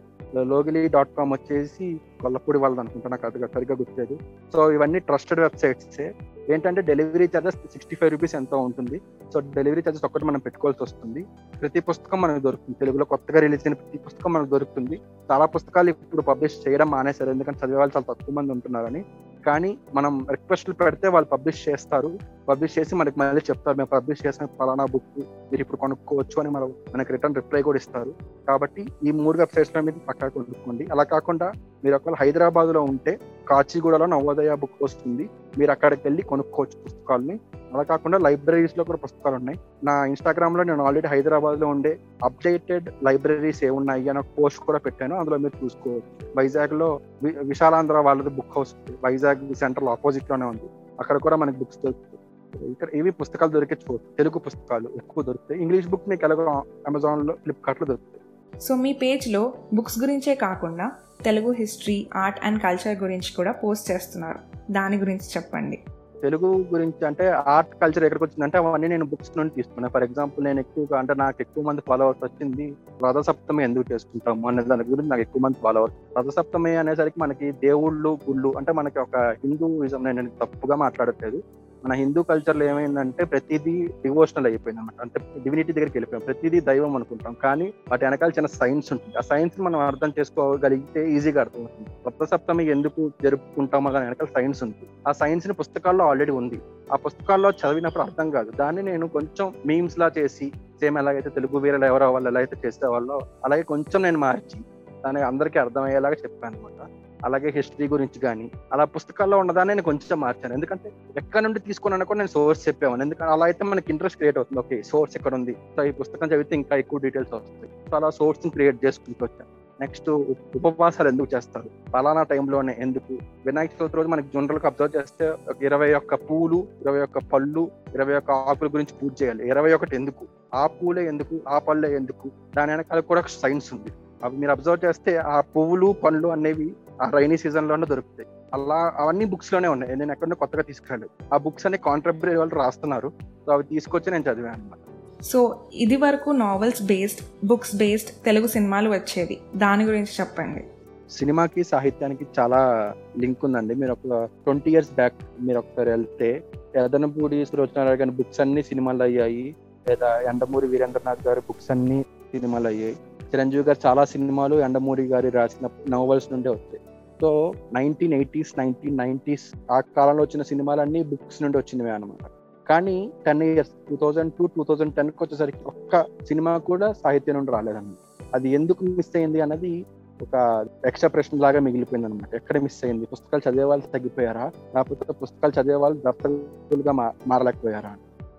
[0.52, 1.87] లోగిలీ డాట్ కామ్ వచ్చేసి
[2.23, 4.17] కొల్లపూడి వాళ్ళది అనుకుంటా నాకు అది సరిగ్గా గుర్తులేదు.
[4.52, 6.07] సో ఇవన్నీ ట్రస్టెడ్ వెబ్సైట్సే.
[6.52, 9.00] ఏంటంటే delivery charges sixty five rupees ఎంతో ఉంటుంది.
[9.35, 11.26] సో డెలివరీ ఛార్జెస్ ఒక్కటి మనం పెట్టుకోవాల్సి వస్తుంది.
[11.61, 12.78] ప్రతి పుస్తకం మనకు దొరుకుతుంది.
[12.80, 15.00] తెలుగులో కొత్తగా రిలీజ్ అయిన ప్రతి పుస్తకం మనకు దొరుకుతుంది.
[15.33, 17.30] చాలా పుస్తకాలు ఇప్పుడు పబ్లిష్ చేయడం మానేశారు.
[17.30, 19.04] ఎందుకంటే చదివే వాళ్ళు చాలా తక్కువ మంది ఉంటున్నారని.
[19.47, 22.19] కానీ మనం రిక్వెస్ట్లు పెడితే వాళ్ళు పబ్లిష్ చేస్తారు.
[22.49, 23.76] పబ్లిష్ చేసి మనకి మళ్ళీ చెప్తారు.
[23.76, 28.14] మేము పబ్లిష్ చేసిన ఫలానా బుక్ మీరు ఇప్పుడు కొనుక్కోవచ్చు అని మనం మనకి రిటర్న్ రిప్లై కూడా ఇస్తారు.
[28.49, 30.87] కాబట్టి ఈ మూడు వెబ్సైట్స్ మీద మీరు పక్కా కొనుక్కోండి.
[30.92, 31.52] అలా కాకుండా
[31.85, 33.19] మీరు ఒకవేళ హైదరాబాద్లో ఉంటే
[33.50, 35.30] కాచిగూడలో నవోదయ బుక్ వస్తుంది.
[35.59, 37.40] మీరు అక్కడికి వెళ్ళి కొనుక్కోవచ్చు పుస్తకాలని.
[37.75, 39.61] అలా కాకుండా లైబ్రరీస్లో కూడా పుస్తకాలు ఉన్నాయి.
[39.85, 45.16] నా ఇన్స్టాగ్రామ్లో నేను ఆల్రెడీ హైదరాబాద్లో ఉండే అప్డేటెడ్ లైబ్రరీస్ ఏమున్నాయి అని ఒక పోస్ట్ కూడా పెట్టాను.
[45.16, 46.33] అందులో మీరు చూసుకోవచ్చు.
[46.37, 50.62] వైజాగ్లో వి- విశాలాంధ్ర వాళ్ళది బుక్ హౌస్ వైజాగ్ సెంటర్ ఆపోజిట్లోనే ఉంది.
[51.00, 52.71] అక్కడ కూడా మనకి బుక్స్ దొరుకుతాయి.
[52.71, 54.02] ఇక్కడ ఏవి పుస్తకాలు దొరికే చోటు.
[54.16, 55.62] తెలుగు పుస్తకాలు ఎక్కువ దొరుకుతాయి.
[55.62, 58.61] ఇంగ్లీష్ బుక్ మీకు ఎలాగో అమెజాన్లో ఫ్లిప్కార్ట్లో దొరుకుతాయి.
[58.61, 60.92] సో మీ పేజ్లో బుక్స్ గురించే కాకుండా
[61.25, 64.39] Telugu history art and culture గురించి కూడా పోస్ట్ చేస్తున్నారు.
[64.73, 65.79] దాని గురించి చెప్పండి.
[66.23, 69.93] తెలుగు గురించి అంటే ఆర్ట్ కల్చర్ ఎక్కడికి వచ్చిందంటే అవన్నీ నేను బుక్స్ నుండి తీసుకున్నాను.
[69.93, 72.77] ఫర్ ఎగ్జాంపుల్ నేను ఎక్కువగా అంటే నాకు ఎక్కువ మంది ఫాలోవర్స్ వచ్చింది
[73.09, 75.97] రథసప్తమి ఎందుకు చేసుకుంటాము అనే దాని గురించి నాకు ఎక్కువ మంది ఫాలోవర్స్.
[76.19, 81.43] రథసప్తమి అనేసరికి మనకి దేవుళ్ళు గుళ్ళు అంటే మనకి ఒక హిందూయిజం నేను తప్పుగా మాట్లాడట్లేదు.
[81.85, 86.23] మన హిందూ కల్చర్లో ఏమైందంటే ప్రతిదీ డివోషనల్ అయిపోయింది అనమాట అంటే డివినిటీ దగ్గరికి వెళ్ళిపోయాం.
[86.27, 87.37] ప్రతిదీ దైవం అనుకుంటాం.
[87.43, 89.19] కానీ వాటి వెనకాల చిన్న సైన్స్ ఉంటుంది.
[89.19, 91.89] ఆ సైన్స్ మనం అర్థం చేసుకోగలిగితే ఈజీగా అర్థమవుతుంది.
[92.05, 94.89] కొత్త సప్తమి ఎందుకు జరుపుకుంటామో దాని వెనకాల సైన్స్ ఉంది.
[95.09, 96.61] ఆ సైన్స్ని పుస్తకాల్లో ఆల్రెడీ ఉంది.
[96.93, 98.51] ఆ పుస్తకాల్లో చదివినప్పుడు అర్థం కాదు.
[98.51, 103.21] దాన్ని నేను కొంచెం మీమ్స్ లా చేసి సేమ్ ఎలాగైతే తెలుగు వీరలు ఎవరో వాళ్ళు ఎలా అయితే చేసేవాళ్ళో
[103.45, 104.61] అలాగే కొంచెం నేను మార్చి
[105.05, 110.55] దాన్ని అందరికీ అర్థమయ్యేలాగా చెప్పాను అనమాట అలాగే హిస్టరీ గురించి కానీ అలా పుస్తకాల్లో ఉన్నదాన్ని నేను కొంచెం మార్చాను.
[110.55, 114.61] ఎందుకంటే ఎక్కడ నుండి తీసుకున్నాను కూడా నేను సోర్స్ చెప్పాను ఎందుకంటే అలా అయితే మనకి ఇంట్రెస్ట్ క్రియేట్ అవుతుంది.
[114.61, 117.73] ఓకే సోర్స్ ఎక్కడ ఉంది సో ఈ పుస్తకం చదివితే ఇంకా ఎక్కువ డీటెయిల్స్ వస్తాయి.
[117.91, 120.11] సో అలా సోర్స్ క్రియేట్ చేసుకుంటూ వచ్చాను నెక్స్ట్
[120.57, 121.69] ఉపవాసాలు ఎందుకు చేస్తారు?
[121.93, 123.19] ఫలానా టైంలోనే ఎందుకు?
[123.47, 128.31] వినాయక చవితి రోజు మనకి జనరల్గా అబ్జర్వ్ చేస్తే ఇరవై ఒక్క పూలు ఇరవై ఒక్క పళ్ళు ఇరవై ఒక్క
[128.31, 129.49] ఆకుల గురించి పూజ చేయాలి.
[129.49, 130.27] ఇరవై ఒకటి ఎందుకు?
[130.55, 131.41] ఆ పూలే ఎందుకు?
[131.49, 132.31] ఆ పళ్ళే ఎందుకు?
[132.57, 133.93] దాని వెనకాల కూడా ఒక సైన్స్ ఉంది.
[134.25, 136.73] అవి మీరు అబ్జర్వ్ చేస్తే ఆ పువ్వులు పండ్లు అనేవి
[137.03, 138.29] ఆ రైనీ సీజన్లోనే దొరుకుతాయి.
[138.55, 139.97] అలా అవన్నీ బుక్స్లోనే ఉన్నాయి.
[139.97, 143.12] నేను ఎక్కడో కొత్తగా తీసుకురాలేదు ఆ బుక్స్ అన్ని కాంట్రబరీ వాళ్ళు రాస్తున్నారు.
[143.47, 144.79] సో అవి తీసుకొచ్చి నేను చదివాను అనమాట
[145.23, 149.38] సో ఇది వరకు novels based books based Telugu సినిమాలు వచ్చేవి.
[149.57, 150.64] దాని గురించి చెప్పండి.
[151.11, 153.75] సినిమాకి సాహిత్యానికి చాలా లింక్ ఉందండి.
[153.75, 156.44] మీరు ఒక ట్వంటీ ఇయర్స్ బ్యాక్ మీరు ఒకసారి వెళ్తే
[156.77, 159.57] ఎదనపూడి సులోచనారావు గారి బుక్స్ అన్ని సినిమాలు అయ్యాయి.
[159.88, 162.97] లేదా ఎండమూరి వీరేంద్రనాథ్ గారి బుక్స్ అన్ని సినిమాలు అయ్యాయి.
[163.35, 166.81] చిరంజీవి గారు చాలా సినిమాలు ఎండమూరి గారి రాసిన నోవెల్స్ నుండే వచ్చాయి.
[167.21, 172.31] So nineteen eighties nineteen nineties ఆ కాలంలో వచ్చిన సినిమాలన్నీ బుక్స్ నుండి వచ్చినవే అనమాట
[172.69, 177.53] కానీ ten years two thousand to two thousand టెన్కి వచ్చేసరికి ఒక్క సినిమా కూడా సాహిత్యం నుండి
[177.53, 178.25] రాలేదన్నమాట.
[178.35, 179.87] అది ఎందుకు మిస్ అయింది అన్నది
[180.23, 183.05] ఒక ఎక్స్ట్రా ప్రశ్న లాగా మిగిలిపోయింది అనమాట ఎక్కడ మిస్ అయింది?
[183.05, 184.53] పుస్తకాలు చదివే వాళ్ళు తగ్గిపోయారా?
[184.75, 187.93] లేకపోతే పుస్తకాలు చదివే వాళ్ళు దర్శకులుగా మా మారలేకపోయారా?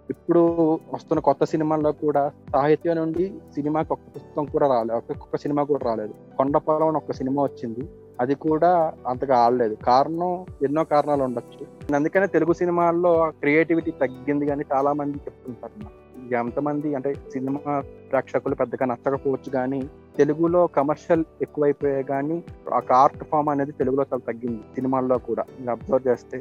[0.10, 5.86] ఇప్పుడు వస్తున్న కొత్త సినిమాల్లో కూడా సాహిత్యం నుండి సినిమాకి ఒక్క పుస్తకం కూడా రాలేదు ఒక్కొక్క సినిమా కూడా
[5.86, 6.14] రాలేదు.
[6.38, 7.90] కొండపాలెం అని ఒక సినిమా వచ్చింది.
[8.20, 9.76] అది కూడా అంతగా ఆడలేదు.
[9.76, 11.96] కారణం ఎన్నో కారణాలు ఉండొచ్చు.
[11.96, 16.02] అందుకనే తెలుగు సినిమాల్లో క్రియేటివిటీ తగ్గింది కానీ చాలా మంది చెప్తుంటారు
[16.34, 17.80] ఎంతమంది అంటే సినిమా
[18.12, 22.38] ప్రేక్షకులు పెద్దగా నచ్చకపోవచ్చు కానీ తెలుగులో కమర్షియల్ ఎక్కువైపోయాయి కానీ
[22.80, 25.44] ఒక ఆర్ట్ ఫామ్ అనేది తెలుగులో చాలా తగ్గింది సినిమాల్లో కూడా.
[25.60, 26.38] మీరు అబ్జర్వ్ చేస్తే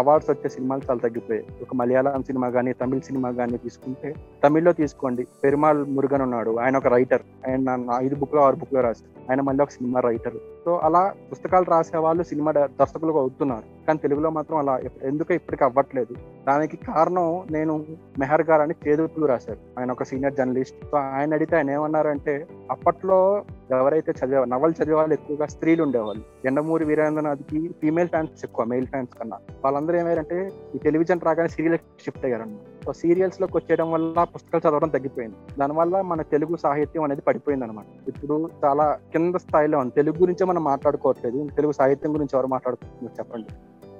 [0.00, 1.46] అవార్డ్స్ వచ్చే సినిమాలు చాలా తగ్గిపోయాయి.
[1.62, 4.10] ఒక మలయాళం సినిమా కానీ తమిళ సినిమా కానీ తీసుకుంటే
[4.44, 5.24] తమిళ్ళో తీసుకోండి.
[5.44, 9.72] పెరుమాల్ మురుగన్ ఉన్నాడు ఆయన ఒక రైటర్ ఆయన ఐదు బుక్లో ఆరు బుక్లో రాశారు ఆయన మళ్ళీ ఒక
[9.78, 13.86] సినిమా రైటర్ సో అలా పుస్తకాలు రాసే వాళ్ళు సినిమా దర్శకులుగా అవుతున్నారు.
[13.86, 16.14] కానీ తెలుగులో మాత్రం అలా ఎందుకు ఎందుకో ఇప్పటికీ అవ్వట్లేదు.
[16.48, 17.84] దానికి కారణం నేను
[18.18, 19.58] మెహర్ గారు అని చేదుపులు రాశారు.
[19.78, 20.84] ఆయన ఒక సీనియర్ జర్నలిస్ట్.
[20.90, 26.46] సో ఆయన అడిగితే ఆయన ఏమన్నారంటే అప్పట్లో ఎవరైతే చదివే నవలు చదివే వాళ్ళు ఎక్కువగా స్త్రీలు ఉండేవాళ్ళు.
[26.46, 29.36] ఎండమూరి వీరేంద్రనాథ్కి ఫీమేల్ ఫ్యాన్స్ ఎక్కువ మెయిల్ ఫ్యాన్స్ కన్నా.
[29.64, 32.71] వాళ్ళందరూ ఏమయ్యారంటే ఈ టెలివిజన్ రాగానే సీరియల్ షిఫ్ట్ అయ్యారన్నమాట.
[32.90, 35.36] సీరియల్స్లోకి వచ్చేయడం వల్ల పుస్తకాలు చదవడం తగ్గిపోయింది.
[35.58, 40.64] దానివల్ల మన తెలుగు సాహిత్యం అనేది పడిపోయింది అనమాట ఇప్పుడు చాలా కింద స్థాయిలో ఉంది తెలుగు గురించే మనం
[40.64, 41.48] మాట్లాడుకోవట్లేదు.
[41.56, 43.46] తెలుగు సాహిత్యం గురించి ఎవరు మాట్లాడుకుంటున్నారు చెప్పండి.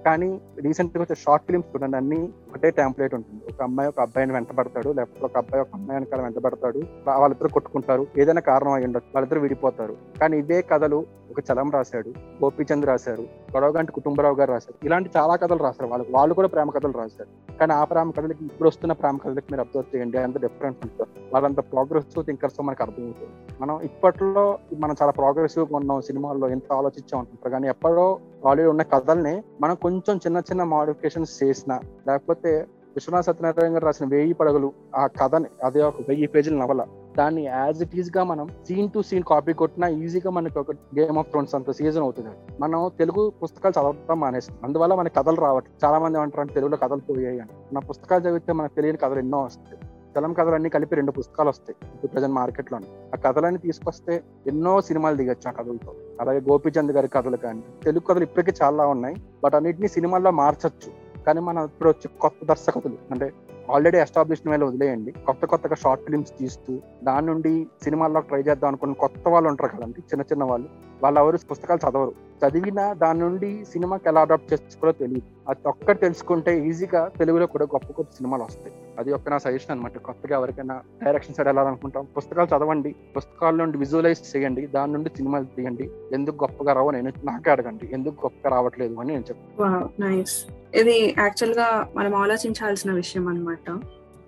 [0.06, 0.28] కానీ
[0.64, 3.42] రీసెంట్గా వచ్చే షార్ట్ ఫిల్మ్స్ చూడండి అన్ని ఒకటే టెంప్లెట్ ఉంటుంది.
[3.52, 8.42] ఒక అమ్మాయి ఒక అబ్బాయిని వెంటబడతాడు లేకపోతే ఒక అబ్బాయి ఒక అమ్మాయి వెనకాల వెంటబడతాడు వాళ్ళిద్దరు కొట్టుకుంటారు ఏదైనా
[8.50, 9.96] కారణం అయ్యి ఉండొచ్చు వాళ్ళిద్దరు విడిపోతారు.
[10.20, 10.98] కానీ ఇవే కథలు
[11.32, 12.10] ఒక చలం రాశాడు
[12.42, 13.22] గోపీచంద్ రాశారు
[13.54, 14.76] గొడవగంటి కుటుంబరావు గారు రాశారు.
[14.86, 18.68] ఇలాంటి చాలా కథలు రాశారు వాళ్ళు వాళ్ళు కూడా ప్రేమ కథలు రాశారు కానీ ఆ ప్రేమ కథలకి ఇప్పుడు
[18.68, 21.08] వస్తున్న ప్రేమ కథలకి మీరు అబ్జర్వ్ చేయండి అంత డిఫరెన్స్ ఉంటుంది.
[21.34, 23.32] వాళ్ళంత ప్రోగ్రెసివ్ థింకర్స్ మనకు అర్థమవుతుంది.
[23.62, 24.44] మనం ఇప్పట్లో
[24.84, 27.52] మనం చాలా ప్రోగ్రెసివ్గా ఉన్నాం సినిమాల్లో ఎంత ఆలోచించాం అనుకుంటారు.
[27.56, 28.06] కానీ ఎప్పుడో
[28.46, 34.32] ఆల్రెడీ ఉన్న కథల్ని మనం కొంచెం చిన్న చిన్న మాడిఫికేషన్స్ చేసిన లేకపోతే విశ్వనాథ్ సత్యనారాయణ గారు రాసిన వేయి
[34.32, 36.84] పడగలు ఆ కథని అదే ఒక వెయ్యి పేజీల నవల
[37.18, 41.30] దాన్ని యాజ్ ఇట్ ఈస్గా మనం సీన్ టు సీన్ కాపీ కొట్టినా ఈజీగా మనకి ఒక గేమ్ ఆఫ్
[41.30, 42.28] థ్రోన్స్ అంత సీజన్ అవుతుంది.
[42.60, 44.58] మనం తెలుగు పుస్తకాలు చదవడం మానేస్తాం.
[44.64, 47.74] అందువల్ల మనకి కథలు రావట్లేదు చాలా మంది అంటారు తెలుగులో కథలు పోయాయి అని.
[47.74, 49.91] మన పుస్తకాలు చదివితే మనకు తెలియని కథలు ఎన్నో వస్తాయి.
[50.18, 52.78] చలం కథలు కలిపి రెండు పుస్తకాలు వస్తాయి ఇప్పుడు ప్రజెంట్ మార్కెట్లో
[53.14, 55.94] ఆ కథలన్నీ తీసుకొస్తే ఎన్నో సినిమాలు దిగచ్చు ఆ కథలతో.
[56.20, 59.16] అలాగే గోపీచంద్ గారి కథలు కానీ తెలుగు కథలు ఇప్పటికీ చాలా ఉన్నాయి.
[59.44, 61.22] బట్ అన్నిటిని సినిమాల్లో మార్చచ్చు.
[61.24, 63.32] కానీ మనం ఇప్పుడు వచ్చి కొత్త దర్శకులు అంటే
[63.70, 65.12] ఆల్రెడీ ఎస్టాబ్లిష్డ్ ಮೇಲೆ వదిలేయండి.
[65.12, 70.00] కొత్త కొత్తగా షార్ట్ ఫిల్మ్స్ తీస్తూ దాని నుండి సినిమాల్లో ట్రై చేద్దాం అనుకున్న కొత్త వాళ్ళు ఉంటారు కదండి
[70.00, 70.68] చిన్న చిన్న వాళ్ళు.
[71.02, 72.12] వాళ్ళు ఎవరు పుస్తకాలు చదవరు.
[72.42, 77.86] చదివిన దాని నుండి సినిమాకి ఎలా అడాప్ట్ చేసుకోవాలో తెలియదు అది ఒక్కటి తెలుసుకుంటే ఈజీగా తెలుగులో కూడా గొప్ప
[77.86, 82.94] గొప్ప సినిమాలు వస్తాయి అది ఒక్క నా సజెషన్ అనమాట కొత్తగా ఎవరికైనా డైరెక్షన్ సైడ్ వెళ్ళాలనుకుంటాం పుస్తకాలు చదవండి.
[83.16, 84.66] పుస్తకాల నుండి విజువలైజ్ చేయండి.
[84.66, 85.90] దాని నుండి సినిమాలు తీయండి.
[86.12, 87.88] ఎందుకు గొప్పగా రావో నేను నాకే అడగండి.
[87.92, 89.90] ఎందుకు గొప్పగా రావట్లేదు అని నేను చెప్తాను.
[90.00, 93.80] నైస్ ఇది యాక్చువల్గా మనం ఆలోచించాల్సిన విషయం అనమాట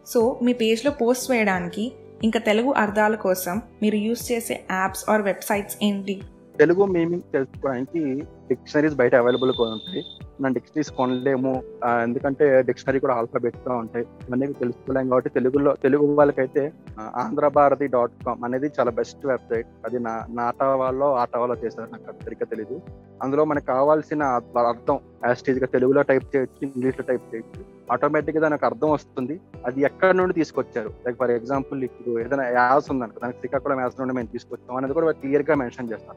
[0.07, 5.77] సో మీ పేజ్లో పోస్ట్ వేయడానికి ఇంకా తెలుగు అర్థాల కోసం మీరు యూస్ చేసే యాప్స్ ఆర్ వెబ్సైట్స్
[5.83, 6.23] ఏంటి?
[6.59, 8.01] తెలుగు మీనింగ్ తెలుసుకోవడానికి
[8.49, 10.05] డిక్షనరీస్ బయట అవైలబుల్ కూడా ఉంటాయి.
[10.41, 11.63] నా డిక్షనరీస్ కొనలేము.
[11.85, 14.07] ఎందుకంటే డిక్షనరీ కూడా ఆల్ఫాబెట్గా ఉంటాయి.
[14.29, 19.99] ఇవన్నీ తెలుసుకోలేము కాబట్టి తెలుగులో తెలుగు వాళ్ళకైతే ఆంధ్ర భారతి డాట్ కామ్ అనేది చాలా బెస్ట్ వెబ్సైట్ అది
[19.99, 21.89] నా నాటవాలో వాళ్ళు ఆట వాళ్ళు చేశారు.
[21.93, 22.81] నాకు సరిగ్గా తెలీదు.
[23.23, 27.74] అందులో మనకు కావాల్సిన అర్థం యాస్టీజ్గా తెలుగులో టైప్ చేయొచ్చు ఇంగ్లీష్లో టైప్ చేయొచ్చు.
[27.93, 29.35] ఆటోమేటిక్గా దానికి అర్థం వస్తుంది.
[29.67, 30.91] అది ఎక్కడి నుండి తీసుకొచ్చారు?
[31.05, 35.13] లైక్ ఫర్ ఎగ్జాంపుల్ ఇప్పుడు ఏదైనా యాస్ ఉందనుకో దానికి శ్రీకాకుళం యాస్ నుండి మేము తీసుకొచ్చాం అనేది కూడా
[35.23, 36.17] క్లియర్గా మెన్షన్ చేస్తాం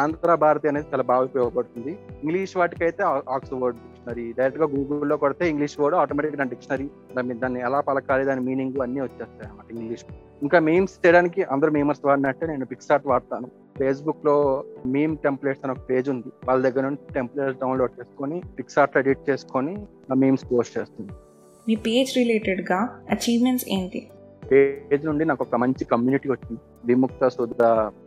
[0.00, 1.92] ఆంధ్ర భారతి అనేది చాలా బాగా ఉపయోగపడుతుంది.
[2.22, 3.02] ఇంగ్లీష్ వాటికైతే
[3.36, 8.44] ఆక్స్ఫర్డ్ డిక్షనరీ డైరెక్ట్గా గూగుల్లో కొడితే ఇంగ్లీష్ వర్డ్ ఆటోమేటిక్ దాని డిక్షనరీ దాన్ని దాన్ని ఎలా పలకాలి దాని
[8.48, 10.04] మీనింగ్ అన్ని వచ్చేస్తాయి అన్నమాట ఇంగ్లీష్
[10.42, 13.48] ఇంకా మేమ్స్ చేయడానికి అందరూ మేమర్స్ వాడినట్టే నేను పిక్సార్ట్ వాడతాను.
[13.78, 16.28] ఫేస్బుక్లో మీమ్ టెంప్లెట్స్ అని ఒక పేజ్ ఉంది.
[16.48, 19.74] వాళ్ళ దగ్గర నుండి టెంప్లెట్స్ డౌన్లోడ్ చేసుకొని పిక్సార్ట్ ఎడిట్ చేసుకొని
[20.12, 21.12] ఆ మీమ్స్ పోస్ట్ చేస్తుంది.
[21.68, 24.10] మీ పేజ్ రిలేటెడ్గా అచీవ్మెంట్స్ ఏంటి?
[24.52, 26.60] పేజ్ నుండి నాకు ఒక మంచి కమ్యూనిటీ వచ్చింది.
[26.84, 27.62] విముక్త సుధ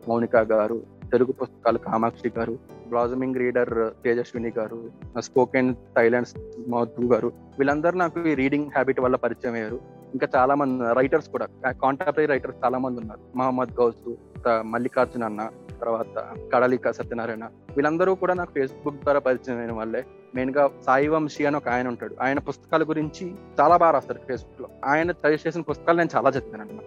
[0.10, 4.78] మౌనిక గారు తెలుగు పుస్తకాలు కామాక్షి గారు బ్లాజమింగ్ రీడర్ తేజస్విని గారు
[5.20, 6.34] స్పోకెన్ సైలెన్స్
[6.70, 9.80] మధు గారు వీళ్ళందరూ నాకు ఈ రీడింగ్ హ్యాబిట్ వల్ల పరిచయం అయ్యారు.
[10.14, 13.20] ఇంకా చాలా మంది రైటర్స్ కూడా కాంటెంపరీ రైటర్స్ చాలా మంది ఉన్నారు.
[13.38, 14.14] మహమ్మద్ గౌస్
[14.48, 15.50] మల్లికార్జున్ అన్న
[15.82, 17.44] తర్వాత కడలిక సత్యనారాయణ.
[17.46, 20.06] వీళ్ళందరూ కూడా నాకు ఫేస్బుక్ ద్వారా పరిచయం అయిన వాళ్ళే.
[20.36, 22.16] మెయిన్గా సాయి వంశీ అని ఒక ఆయన ఉంటాడు.
[22.22, 24.70] ఆయన పుస్తకాల గురించి చాలా బాగా రాస్తాడు ఫేస్బుక్లో.
[24.86, 26.80] ఆయన సజెస్ట్ చేసిన పుస్తకాలు నేను చాలా చదివాను అన్న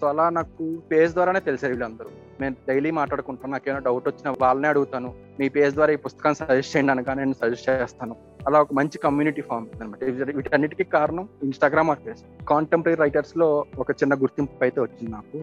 [0.00, 2.08] సో అలా నాకు పేజ్ ద్వారానే తెలిసారు వీళ్ళందరూ.
[2.40, 3.52] నేను డైలీ మాట్లాడుకుంటాను.
[3.52, 5.14] నాకేమైనా డౌట్ వచ్చినా వాళ్ళనే అడుగుతాను.
[5.40, 8.16] మీ పేజ్ ద్వారా ఈ పుస్తకాన్ని సజెస్ట్ చేయండి అనగా నేను సజెస్ట్ చేస్తాను.
[8.48, 10.04] అలా ఒక మంచి కమ్యూనిటీ ఫామ్ అనమాట
[10.38, 13.48] వీటన్నిటికీ కారణం ఇన్స్టాగ్రామ్ ఆర్ ఫేస్ కాంటెంపరీ రైటర్స్లో
[13.82, 15.38] ఒక చిన్న గుర్తింపు అయితే వచ్చింది నాకు.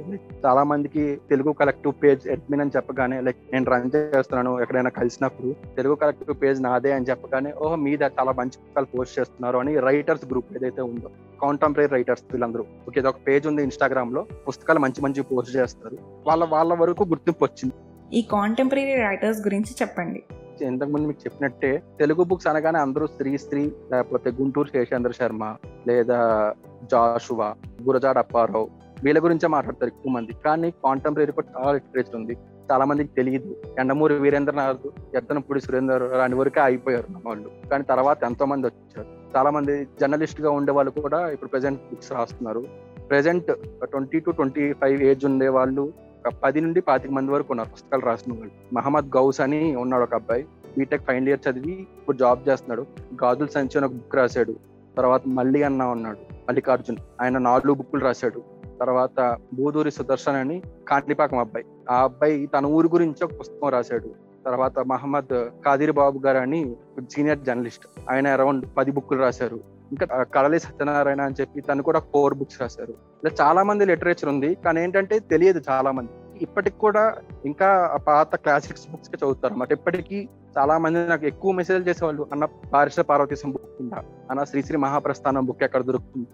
[0.45, 5.95] చాలా మందికి తెలుగు కలెక్టివ్ పేజ్ అడ్మిన్ అని చెప్పగానే లైక్ నేను రన్ చేస్తున్నాను ఎక్కడైనా కలిసినప్పుడు తెలుగు
[6.03, 10.53] కలెక్టివ్ పేజ్ నాదే అని చెప్పగానే ఓహో మీద చాలా మంచి పుస్తకాలు పోస్ట్ చేస్తున్నారు అని రైటర్స్ గ్రూప్
[10.57, 11.11] ఏదైతే ఉందో
[11.43, 12.63] కాంటెంపరీ రైటర్స్ వీళ్ళందరూ.
[12.87, 15.97] ఓకే ఇది ఒక పేజ్ ఉంది ఇన్స్టాగ్రామ్లో పుస్తకాలు మంచి మంచి పోస్ట్ చేస్తారు.
[16.27, 17.75] వాళ్ళ వాళ్ళ వరకు గుర్తింపు వచ్చింది.
[18.17, 20.23] ఈ కాంటెంపరీ రైటర్స్ గురించి చెప్పండి.
[20.65, 25.55] ఇంతకు ముందు మీకు చెప్పినట్టే తెలుగు బుక్స్ అనగానే అందరూ స్త్రీ స్త్రీ లేకపోతే గుంటూరు శేషేంద్ర శర్మ
[25.87, 26.53] లేదా
[26.91, 28.69] జాషువా గురజాడ అప్పారావు
[29.03, 30.33] వీళ్ళ గురించే మాట్లాడతారు ఎక్కువ మంది.
[30.45, 32.37] కానీ కాంటెంపరీ కూడా చాలా లిటరేచర్ ఉంది.
[32.71, 33.55] చాలా మందికి తెలియదు.
[33.79, 37.69] ఎండమూరి వీరేంద్రనాథ్ ఎత్తనపూడి సురేందర్ రాని వరకే అయిపోయారు వాళ్ళు.
[37.69, 39.37] కానీ తర్వాత ఎంతో మంది వచ్చారు.
[39.37, 42.63] చాలా మంది జర్నలిస్ట్గా ఉండే వాళ్ళు కూడా ఇప్పుడు ప్రెసెంట్ బుక్స్ రాస్తున్నారు.
[43.09, 45.93] Present twenty to twenty five age ఉండే వాళ్ళు
[46.27, 48.75] ఒక పది నుండి పాతిక మంది వరకు ఉన్నారు పుస్తకాలు రాసిన వాళ్ళు.
[48.75, 50.45] మహమ్మద్ గౌస్ అని ఉన్నాడు ఒక అబ్బాయి.
[50.77, 52.81] బీటెక్ ఫైనల్ ఇయర్ చదివి ఇప్పుడు జాబ్ చేస్తున్నాడు.
[53.23, 54.55] గాజుల సంచి అని ఒక బుక్ రాశాడు.
[54.97, 56.97] తర్వాత మల్లి అన్న ఉన్నాడు మల్లికార్జున్.
[57.21, 58.43] ఆయన నాలుగు బుక్కులు రాశాడు.
[58.79, 61.65] తర్వాత బూదూరి సుదర్శన్ అని కాణిపాకం అబ్బాయి.
[61.89, 64.09] ఆ అబ్బాయి తన ఊరి గురించి ఒక పుస్తకం రాశాడు.
[64.45, 66.75] తర్వాత మహమ్మద్ కాదిర్ బాబు గారు అని
[67.11, 67.87] సీనియర్ జర్నలిస్ట్.
[68.09, 69.76] ఆయన అరౌండ్ పది బుక్కులు రాశారు.
[69.91, 72.93] ఇంకా కడలి సత్యనారాయణ అని చెప్పి తను కూడా ఫోర్ బుక్స్ రాశారు.
[73.23, 76.11] ఇలా చాలా మంది లిటరేచర్ ఉంది కానీ ఏంటంటే తెలియదు చాలా మంది.
[76.41, 77.03] ఇప్పటికి కూడా
[77.45, 77.69] ఇంకా
[78.07, 79.71] పాత క్లాసిక్స్ బుక్స్ చదువుతారు అన్నమాట.
[79.71, 84.01] ఇప్పటికీ చాలా మంది నాకు ఎక్కువ మెసేజ్ చేసేవాళ్ళు అన్న పారిశ్ర పార్వతీశం బుక్ ఉందా?
[84.31, 86.27] అన్న శ్రీశ్రీ మహాప్రస్థానం బుక్ ఎక్కడ దొరుకుతుంది?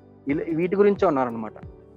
[0.55, 1.53] వీటి గురించే ఉన్నారనమాట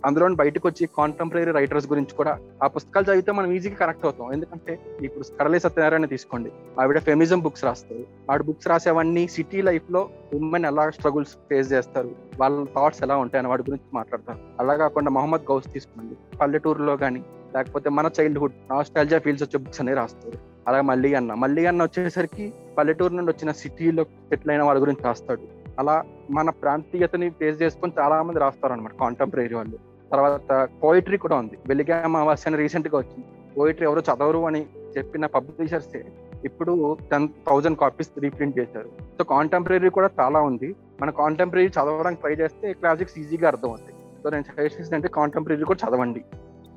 [0.07, 4.33] అందులో బయటకు వచ్చి కాంటెంపరీ రైటర్స్ గురించి కూడా ఆ పుస్తకాలు చదివితే మనం ఈజీగా కనెక్ట్ అవుతాం.
[4.33, 6.53] ఎందుకంటే ఇప్పుడు కడలే సత్యనారాయణ తీసుకోండి.
[6.81, 8.05] ఆవిడ ఫెమిజం బుక్స్ రాస్తారు.
[8.31, 12.11] ఆవిడ బుక్స్ రాసేవన్నీ సిటీ లైఫ్లో ఉమెన్ ఎలా స్ట్రగుల్స్ ఫేస్ చేస్తారు?
[12.41, 14.39] వాళ్ళ థాట్స్ ఎలా ఉంటాయని వాటి గురించి మాట్లాడతారు.
[14.61, 16.37] అలా కాకుండా మహమ్మద్ గౌస్ తీసుకోండి.
[16.37, 20.39] పల్లెటూరులో కానీ లేకపోతే మన చైల్డ్హుడ్ నాస్టాలజా ఫీల్స్ వచ్చే బుక్స్ అనేవి రాస్తారు.
[20.69, 25.41] అలాగే మళ్ళీ అన్న మళ్ళీ అన్న వచ్చేసరికి పల్లెటూరు నుండి వచ్చిన సిటీలో సెటిల్ అయిన వాళ్ళ గురించి రాస్తాడు.
[25.79, 29.86] అలా మన ప్రాంతీయతని ఫేస్ చేసుకొని చాలా మంది రాస్తారు అనమాట కాంటెంపరీ వాళ్ళు.
[30.13, 31.59] తర్వాత పోయిటరీ కూడా ఉంది.
[31.67, 33.25] వెలిగా అమావాస్య అని రీసెంట్గా వచ్చింది.
[33.59, 34.67] పోయిటరీ ఎవరు చదవరు అని
[34.99, 35.97] చెప్పిన పబ్లిషర్స్
[36.45, 38.89] ఇప్పుడు టెన్ థౌజండ్ కాపీస్ రీప్రింట్ చేశారు.
[39.19, 40.75] సో కాంటెంపరీ కూడా చాలా ఉంది.
[41.01, 45.89] మన కాంటెంపరీ చదవడానికి ట్రై చేస్తే క్లాసిక్స్ ఈజీగా అర్థం అవుతాయి సో నేను సజెస్ట్ అంటే కాంటెంపరీ కూడా
[45.89, 46.25] చదవండి.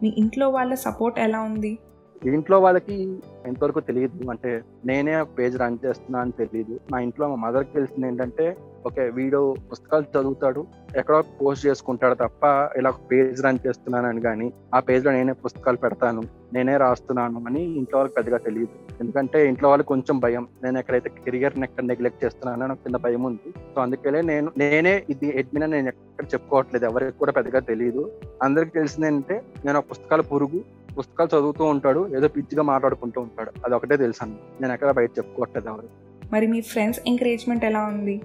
[0.03, 1.79] మీ ఇంట్లో వాళ్ళ సపోర్ట్ ఎలా ఉంది?
[2.25, 7.73] ఇంట్లో వాళ్ళకి ఎంతవరకు తెలియదు అంటే నేనే పేజ్ రన్ చేస్తున్నా అని తెలియదు మా ఇంట్లో మా మదర్కి
[7.73, 14.21] తెలిసింది ఏంటంటే ఓకే వీడు పుస్తకాలు చదువుతాడు ఎక్కడో పోస్ట్ చేసుకుంటాడు తప్ప ఇలా ఒక పేజ్ రన్ చేస్తున్నానని
[14.21, 16.21] కానీ ఆ పేజ్లో నేనే పుస్తకాలు పెడతాను
[16.53, 18.69] నేనే రాస్తున్నాను అని ఇంట్లో వాళ్ళకి పెద్దగా తెలియదు
[19.01, 20.47] ఎందుకంటే ఇంట్లో వాళ్ళకి కొంచెం భయం.
[20.63, 23.51] నేను ఎక్కడైతే కెరియర్ ఎక్కడ నెగ్లెక్ట్ చేస్తున్నాను నాకు కింద భయం ఉంది.
[23.75, 26.85] సో అందుకనే నేను నేనే ఇది ఎడ్మిన్ అని నేను ఎక్కడ చెప్పుకోవట్లేదు.
[26.85, 28.11] ఎవరికి కూడా పెద్దగా తెలియదు
[28.43, 30.61] అందరికి తెలిసింది ఏంటంటే నేను ఒక పుస్తకాల పురుగు
[30.99, 33.51] పుస్తకాలు చదువుతూ ఉంటాడు ఏదో పిచ్చిగా మాట్లాడుకుంటూ ఉంటాడు.
[33.65, 35.89] అది ఒకటే తెలుసాను నేను ఎక్కడ బయట చెప్పుకోవట్లేదు ఎవరు
[36.33, 38.15] మరి మీ ఫ్రెండ్స్ ఎంకరేజ్మెంట్ ఎలా ఉంది?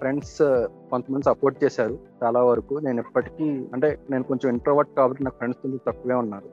[0.00, 0.38] ఫ్రెండ్స్
[0.90, 2.74] కొంతమంది సపోర్ట్ చేశారు చాలా వరకు.
[2.78, 6.48] నేను ఎప్పటికీ అంటే నేను కొంచెం ఇంట్రోవర్ట్ కాబట్టి నాకు ఫ్రెండ్స్ కొంచెం తక్కువే ఉన్నారు.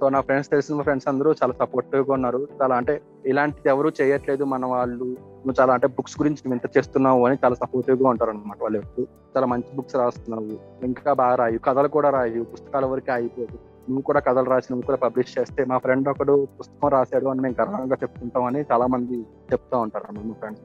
[0.00, 2.40] సో నా ఫ్రెండ్స్ తెలిసిన ఫ్రెండ్స్ అందరూ చాలా సపోర్టివ్గా ఉన్నారు.
[2.62, 2.94] చాలా అంటే
[3.26, 5.08] ఇలాంటిది ఎవరు చేయట్లేదు మన వాళ్ళు.
[5.44, 9.06] నువ్వు చాలా అంటే బుక్స్ గురించి నువ్వు ఎంత చేస్తున్నావు అని చాలా సపోర్టివ్గా ఉంటారు అనమాట వాళ్ళు ఎప్పుడు.
[9.34, 10.56] చాలా మంచి బుక్స్ రాస్తున్నావు.
[10.86, 14.96] ఇంకా బాగా రాయు కథలు కూడా రాయు పుస్తకాల వరకే అయిపోదు నువ్వు కూడా కథలు రాసి నువ్వు కూడా
[14.96, 19.18] పబ్లిష్ చేస్తే మా ఫ్రెండ్ ఒకడు పుస్తకం రాశాడు అని మేము గర్వంగా చెప్పుకుంటాం అని చాలా మంది
[19.52, 20.64] చెప్తా ఉంటారు మా ఫ్రెండ్స్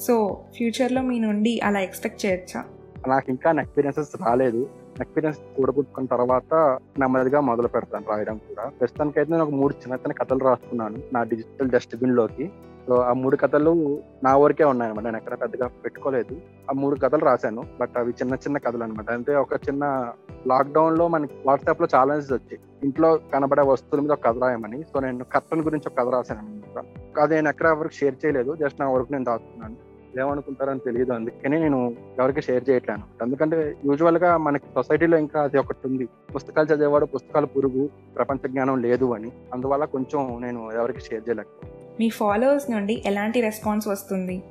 [0.00, 2.64] సో ఫ్యూచర్లో మీ నుండి అలా ఎక్స్పెక్ట్ చేయొచ్చా?
[3.08, 4.68] నాకు ఇంకా ఎక్స్పీరియన్సెస్ రాలేదు.
[5.00, 6.54] ఎక్స్పీరియన్స్ కూడగొట్టుకున్న తర్వాత
[6.98, 8.68] నెమ్మదిగా మొదలు పెడతాను రాయడం కూడా.
[8.68, 12.50] ప్రస్తుతానికి అయితే నేను ఒక మూడు చిన్న చిన్న కథలు రాసుకున్నాను నా డిజిటల్ డస్ట్బిన్లోకి.
[12.86, 16.36] సో ఆ మూడు కథలు నా వరకే ఉన్నాయి అనమాట నేను ఎక్కడ పెద్దగా పెట్టుకోలేదు.
[16.70, 17.64] ఆ మూడు కథలు రాశాను.
[17.80, 20.12] బట్ అవి చిన్న చిన్న కథలు అనమాట అంటే ఒక చిన్న
[20.46, 22.58] లాక్డౌన్లో మనకి వాట్సాప్లో ఛాలెంజెస్ వచ్చాయి.
[22.84, 24.82] ఇంట్లో కనబడే వస్తువుల మీద ఒక కథ రాయమని.
[24.82, 26.84] సో నేను కర్టన్ గురించి ఒక కథ రాశాను అనమాట
[27.20, 28.56] అది నేను ఎక్కడ ఎవరికి షేర్ చేయలేదు.
[28.56, 29.76] జస్ట్ నా వరకు నేను దాచుకున్నాను.
[30.20, 33.24] ఏమనుకుంటారని తెలియదు అందుకని నేను ఎవరికి షేర్ చేయట్లేను.
[33.24, 36.08] ఎందుకంటే యూజువల్గా మనకి సొసైటీలో ఇంకా అది ఒకటి ఉంది.
[36.34, 37.88] పుస్తకాలు చదివేవాడు పుస్తకాలు పురుగు.
[38.16, 39.32] ప్రపంచ జ్ఞానం లేదు అని.
[39.52, 41.46] అందువల్ల కొంచెం నేను ఎవరికి షేర్ చేయలేక
[42.00, 44.42] మీ ఫాలోవర్స్ నుండి ఎలాంటి రెస్పాన్స్ వస్తుంది?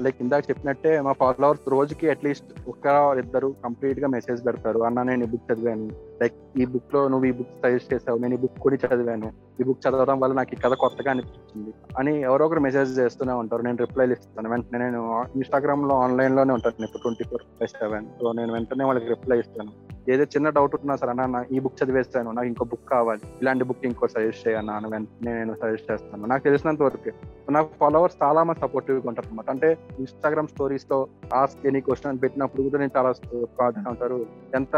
[0.00, 2.86] లైక్ ఇందాక చెప్పినట్టే మా ఫాలోవర్స్ రోజుకి అట్లీస్ట్ ఒక
[3.18, 4.78] ఇద్దరు కంప్లీట్గా మెసేజ్ పెడతారు.
[4.78, 5.90] అన్న నేను ఈ బుక్ చదివాను.
[6.22, 8.18] లైక్ ఈ బుక్లో నువ్వు ఈ బుక్ సజెస్ట్ చేసావు.
[8.18, 9.32] నేను ఈ బుక్ కూడా చదివాను.
[9.60, 13.62] ఈ బుక్ చదవడం వల్ల నాకు ఈ కథ కొత్తగా అనిపించింది అని ఎవరో ఒకరు మెసేజ్ చేస్తూనే ఉంటారు.
[13.62, 14.50] నేను రిప్లైలు ఇస్తాను.
[14.50, 16.84] వెంటనే నేను ఇన్స్టాగ్రామ్లో ఆన్లైన్లోనే ఉంటాను.
[16.84, 19.72] ఇప్పుడు twenty four by seven so నేను వెంటనే వాళ్ళకి రిప్లై ఇస్తాను.
[20.08, 23.20] ఏదో చిన్న డౌట్ ఉన్నా సరే అన్న ఈ బుక్ చదివేస్తాను నాకు ఇంకో బుక్ కావాలి.
[23.42, 26.26] ఇలాంటి బుక్ ఇంకో సజెస్ట్ చేయను అని వెంటనే నేను సజెస్ట్ చేస్తాను.
[26.26, 27.12] నాకు తెలిసినంత వరకు
[27.52, 32.62] నాకు ఫాలోవర్స్ చాలా మంది సపోర్టివ్గా ఉంటారు అనమాట అంటే ఇన్స్టాగ్రామ్ స్టోరీస్లో ఆస్క్ ఎనీ క్వశ్చన్ అని పెట్టినప్పుడు
[32.62, 33.10] కూడా నేను చాలా
[33.88, 34.26] ఉంటారు.
[34.54, 34.76] ఎంత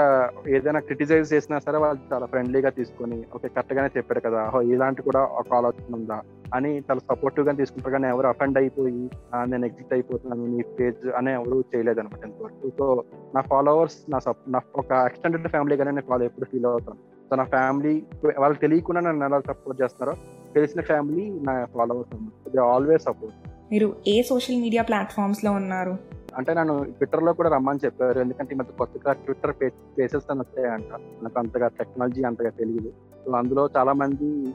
[0.49, 5.21] ఏదైనా క్రిటిసైజ్ చేసినా సరే వాళ్ళు చాలా ఫ్రెండ్లీగా తీసుకొని ఓకే కరెక్ట్ గానే చెప్పాడు కదా ఇలాంటి కూడా
[5.21, 6.23] ఒక ఆలోచన ఉందా?
[6.57, 9.03] అని చాలా సపోర్టివ్గా తీసుకుంటారు కానీ ఎవరు అఫెండ్ అయిపోయి
[9.51, 12.71] నేను ఎగ్జిట్ అయిపోతున్నాను నీ పేజ్ అని ఎవరు చేయలేదు అనమాట ఇంతవరకు.
[12.79, 12.87] సో
[13.35, 16.99] నా ఫాలోవర్స్ నా నా ఒక ఎక్స్టెండెడ్ ఫ్యామిలీగానే నేను ఫాలో ఎప్పుడు ఫీల్ అవుతాను.
[17.29, 17.95] సో నా ఫ్యామిలీ
[18.39, 20.15] వాళ్ళు తెలియకుండా నన్ను ఎలా సపోర్ట్ చేస్తున్నారో
[20.57, 23.39] తెలిసిన ఫ్యామిలీ నా ఫాలోవర్స్ దే ఆల్వేస్ సపోర్ట్
[23.73, 25.95] మీరు ఏ సోషల్ మీడియా ప్లాట్ఫామ్స్లో ఉన్నారు?
[26.37, 28.21] అంటే నన్ను ట్విట్టర్లో కూడా రమ్మని చెప్పారు.
[28.21, 29.55] ఎందుకంటే ఈ మధ్య కొత్తగా ట్విట్టర్
[29.99, 30.93] పేజెస్ అని వచ్చాయంట.
[31.23, 32.93] నాకు అంతగా టెక్నాలజీ అంతగా తెలియదు.
[33.25, 34.55] సో అందులో చాలా మంది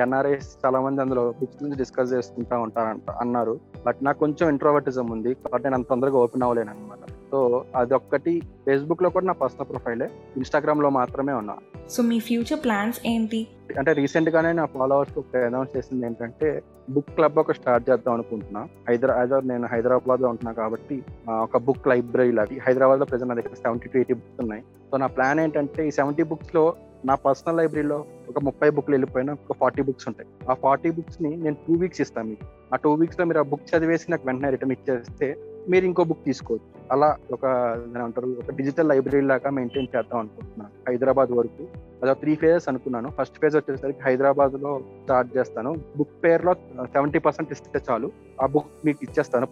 [0.00, 3.60] ఎన్ఆర్ఐస్ చాలా మంది అందులో బుక్స్ నుంచి డిస్కస్ చేసుకుంటా ఉంటారంట అన్నారు.
[3.86, 5.34] బట్ నాకు కొంచెం ఇంట్రోవర్టిజం ఉంది.
[5.34, 6.98] కాబట్టి నేను అంత తొందరగా ఓపెన్ అవ్వలేను అనమాట
[7.30, 11.56] సో అది ఒక్కటి ఫేస్బుక్లో కూడా నా పర్సనల్ ప్రొఫైలే ఇన్స్టాగ్రామ్లో మాత్రమే ఉన్నా.
[11.90, 13.46] సో మీ ఫ్యూచర్ ప్లాన్స్ ఏంటి?
[13.80, 18.68] అంటే రీసెంట్ గానే నా ఫాలోవర్స్ ఒక అనౌన్స్ చేసింది ఏంటంటే బుక్ క్లబ్ ఒక స్టార్ట్ చేద్దాం అనుకుంటున్నా.
[18.88, 23.98] హైదరాబాద్ నేను హైదరాబాద్లో ఉంటున్నా కాబట్టి ఒక బుక్ లైబ్రరీ లాగా హైదరాబాద్లో ప్రజెంట్ నా దగ్గర సెవెంటీ టు
[23.98, 24.62] ఎయిటీ బుక్స్ ఉన్నాయి.
[24.90, 26.74] సో నా ప్లాన్ ఏంటంటే ఈ సెవెంటీ బుక్స్లో
[27.08, 30.28] నా పర్సనల్ లైబ్రరీలో ఒక ముప్పై బుక్లు వెళ్ళిపోయినా ఒక ఫార్టీ బుక్స్ ఉంటాయి.
[30.50, 32.46] ఆ ఫార్టీ బుక్స్ని నేను టూ వీక్స్ ఇస్తాను మీకు.
[32.72, 35.36] ఆ టూ వీక్స్లో మీరు ఆ బుక్ చదివేసి నాకు వెంటనే రిటర్న్ ఇచ్చేస్తే
[35.68, 36.77] మీరు ఇంకో బుక్ తీసుకోవచ్చు.
[36.92, 37.46] అలా ఒక
[38.04, 41.64] అంటారు ఒక డిజిటల్ లైబ్రరీ లాగా మెయింటైన్ చేద్దాం అనుకుంటున్నాను హైదరాబాద్ వరకు.
[42.02, 43.08] అది త్రీ ఫేజెస్ అనుకున్నాను.
[43.18, 45.74] ఫస్ట్ ఫేజ్ వచ్చేసరికి హైదరాబాద్లో స్టార్ట్ చేస్తాను.
[45.96, 48.10] బుక్ పేర్లో సెవెంటీ పర్సెంట్ ఇస్తే చాలు.
[48.42, 49.46] ఆ బుక్ మీకు ఇచ్చేస్తాను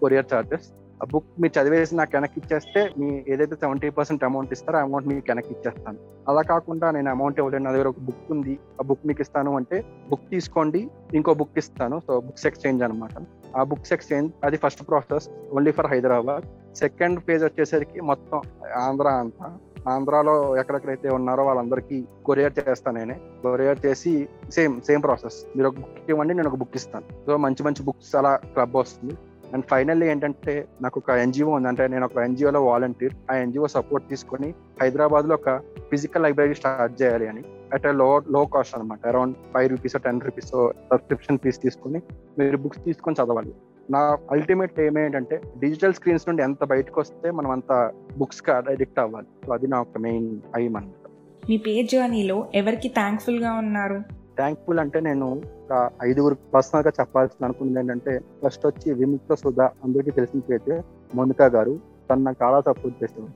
[0.00, 0.68] కొరియర్ చార్జెస్
[1.02, 5.06] ఆ బుక్ మీరు చదివేసి నాకు వెనక్కి ఇచ్చేస్తే మీ ఏదైతే సెవెంటీ పర్సెంట్ అమౌంట్ ఇస్తారో ఆ అమౌంట్
[5.08, 5.98] మీకు వెనక్కి ఇచ్చేస్తాను.
[6.28, 7.64] అలా కాకుండా నేను అమౌంట్ ఇవ్వలేను.
[7.64, 8.58] నా దగ్గర ఒక బుక్ ఉంది.
[8.80, 12.00] ఆ బుక్ మీకు ఇస్తాను అంటే బుక్ తీసుకోండి ఇంకో బుక్ ఇస్తాను.
[12.06, 13.22] సో బుక్స్ ఎక్స్చేంజ్ అనమాట
[13.56, 16.44] ఆ బుక్స్ ఎక్స్చేంజ్ అది first process only for Hyderabad.
[16.76, 18.40] Second phase వచ్చేసరికి మొత్తం
[18.76, 19.58] ఆంధ్ర అంతా.
[19.88, 23.14] ఆంధ్రాలో ఎక్కడెక్కడైతే ఉన్నారో వాళ్ళందరికీ కొరియర్ చేస్తాను నేనే.
[23.42, 25.56] కొరియర్ చేసి సేమ్ సేమ్ ప్రాసెస్.
[25.56, 27.26] మీరు ఒక బుక్ ఇవ్వండి నేను ఒక బుక్ ఇస్తాను.
[27.26, 29.14] సో మంచి మంచి బుక్స్ అలా క్లబ్ వస్తుంది.
[29.54, 31.68] అండ్ ఫైనల్లీ ఏంటంటే నాకు ఒక ఎన్జిఓ ఉంది.
[31.68, 33.14] అంటే నేను ఒక ఎన్జిఓలో వాలంటీర్.
[33.30, 35.58] ఆ ఎన్జిఓ సపోర్ట్ తీసుకొని హైదరాబాద్లో ఒక
[35.90, 37.44] ఫిజికల్ లైబ్రరీ స్టార్ట్ చేయాలి అని.
[37.74, 42.02] అట్లో లో కాస్ట్ అనమాట around five rupees ten rupees subscription fees తీసుకుని
[42.38, 43.54] మీరు బుక్స్ తీసుకొని చదవాలి.
[43.90, 44.00] నా
[44.30, 47.72] అల్టిమేట్ ఎయిమ్ ఏంటంటే డిజిటల్ స్క్రీన్స్ నుండి ఎంత బయటకు వస్తే మనం అంత
[48.18, 49.28] బుక్స్కి అడిక్ట్ అవ్వాలి.
[49.46, 50.96] సో అది నా ఒక మెయిన్ ఎయిమ్ అనమాట
[51.48, 53.98] మీ పేజ్ జర్నీలో ఎవరికి థ్యాంక్ఫుల్గా ఉన్నారు?
[54.36, 55.26] థ్యాంక్ఫుల్ అంటే నేను
[55.62, 60.76] ఒక ఐదుగురు పర్సనల్గా చెప్పాల్సిన అనుకున్నది ఏంటంటే ఫస్ట్ వచ్చి విముక్త సుధా అందరికీ తెలిసిన పేరు
[61.14, 61.74] మోనికా గారు
[62.10, 63.32] తను నాకు చాలా సపోర్ట్ చేస్తుంది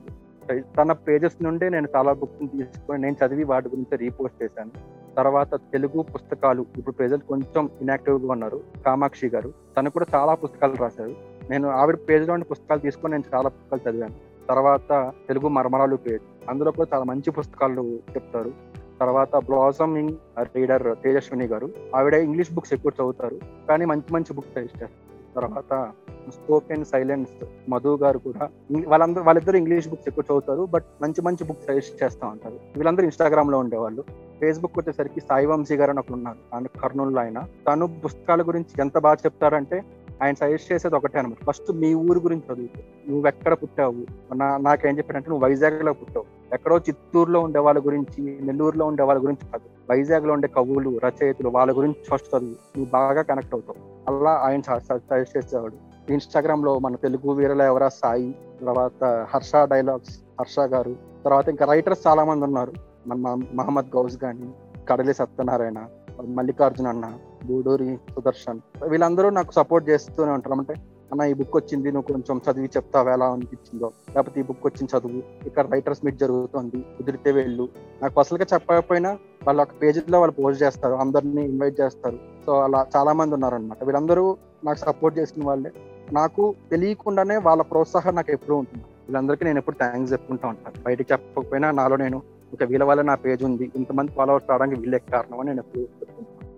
[0.53, 4.71] తన పేజెస్ నుండే నేను చాలా బుక్స్ తీసుకొని నేను చదివి వాటి గురించి రీపోస్ట్ చేశాను.
[5.17, 9.53] తర్వాత తెలుగు పుస్తకాలు ఇప్పుడు ప్రజలు కొంచెం ఇన్యాక్టివ్గా ఉన్నారు కామాక్షి గారు.
[9.77, 11.15] తను కూడా చాలా పుస్తకాలు రాశారు.
[11.49, 14.13] నేను ఆవిడ పేజ్లోని పుస్తకాలు తీసుకొని నేను చాలా పుస్తకాలు చదివాను.
[14.49, 18.51] తర్వాత తెలుగు మర్మరాలు పేజ్ అందులో కూడా చాలా మంచి పుస్తకాలు చెప్తారు.
[18.99, 20.15] తర్వాత బ్లాసమింగ్
[20.55, 21.69] రీడర్ తేజస్విని గారు.
[21.95, 23.39] ఆవిడ ఇంగ్లీష్ బుక్స్ ఎక్కువ చదువుతారు.
[23.69, 25.04] కానీ మంచి మంచి బుక్స్ సజెస్ట్ చేస్తారు.
[25.35, 25.91] తర్వాత
[26.29, 28.49] స్పోకెన్ సైలెన్స్ మధు గారు కూడా
[28.87, 32.53] వాళ్ళందరూ వాళ్ళిద్దరు ఇంగ్లీష్ బుక్స్ ఎక్కువ చదువుతారు బట్ మంచి మంచి బుక్స్ సజెస్ట్ చేస్తూ ఉంటారు.
[32.53, 34.03] వీళ్ళందరూ ఇన్స్టాగ్రామ్లో ఉండేవాళ్ళు.
[34.39, 37.47] ఫేస్బుక్ వచ్చేసరికి సాయి వంశీ గారు అని ఒకరు ఉన్నారు ఆయన కర్నూలులో ఆయన.
[37.67, 39.83] తను పుస్తకాల గురించి ఎంత బాగా చెప్తారంటే
[40.23, 44.33] ఆయన సజెస్ట్ చేసేది ఒకటే అనమాట ఫస్ట్ మీ ఊరు గురించి చదువుతూ నువ్వు ఎక్కడ పుట్టావు?
[44.35, 46.25] నా నాకేం చెప్పాడంటే నువ్వు వైజాగ్లో పుట్టావు.
[46.53, 51.77] ఎక్కడో చిత్తూరులో ఉండే వాళ్ళ గురించి నెల్లూరులో ఉండే వాళ్ళ గురించి కాదు వైజాగ్లో ఉండే కవులు రచయితలు వాళ్ళ
[51.77, 52.49] గురించి ఫస్ట్ చదువు.
[52.49, 53.94] నువ్వు బాగా కనెక్ట్ అవుతావు.
[54.09, 55.75] అలా ఆయన సజెస్ట్ చేసేవాడు.
[56.11, 62.23] ఇన్స్టాగ్రామ్లో మన తెలుగు వీరల ఎవరా సాయి తర్వాత హర్ష డైలాగ్స్ హర్ష గారు తర్వాత ఇంకా రైటర్స్ చాలా
[62.23, 62.73] మంది ఉన్నారు.
[63.07, 64.49] మన మహ- మహమ్మద్ గౌస్ గాని
[64.89, 65.85] కడలి సత్యనారాయణ
[66.25, 67.11] మల్లికార్జున అన్న
[67.51, 70.55] గూడూరి సుదర్శన్ వీళ్ళందరూ నాకు సపోర్ట్ చేస్తూనే ఉంటారు.
[70.55, 70.73] అంటే
[71.11, 73.91] అన్న ఈ బుక్ వచ్చింది నువ్వు కొంచెం చదివి చెప్తావు ఎలా అనిపించిందో?
[74.15, 77.69] లేకపోతే ఈ బుక్ వచ్చింది చదువు ఇక్కడ రైటర్స్ మీట్ జరుగుతుంది కుదిరితే వెళ్ళు.
[78.01, 82.19] నాకు అసలుగా చెప్పకపోయినా వాళ్ళ ఒక పేజీలో వాళ్ళు పోస్ట్ చేస్తారు అందరినీ ఇన్వైట్ చేస్తారు.
[82.45, 85.71] సో అలా చాలా మంది ఉన్నారనమాట వీళ్ళందరూ నాకు సపోర్ట్ చేసిన వాళ్ళే.
[86.13, 88.83] నాకు తెలియకుండానే వాళ్ళ ప్రోత్సాహం నాకు ఎప్పుడూ ఉంటుంది.
[89.07, 90.83] వీళ్ళందరికీ నేను ఎప్పుడు థ్యాంక్స్ చెప్పుకుంటా ఉంటాను.
[90.85, 92.17] బయటకు చెప్పకపోయినా నాలో నేను
[92.53, 93.71] ఒక వీళ్ళ వల్ల నా పేజ్ ఉంది.
[93.75, 95.85] ఇంతమంది ఫాలోవర్స్ రావడానికి వీళ్ళే కారణం అని నేను ఎప్పుడు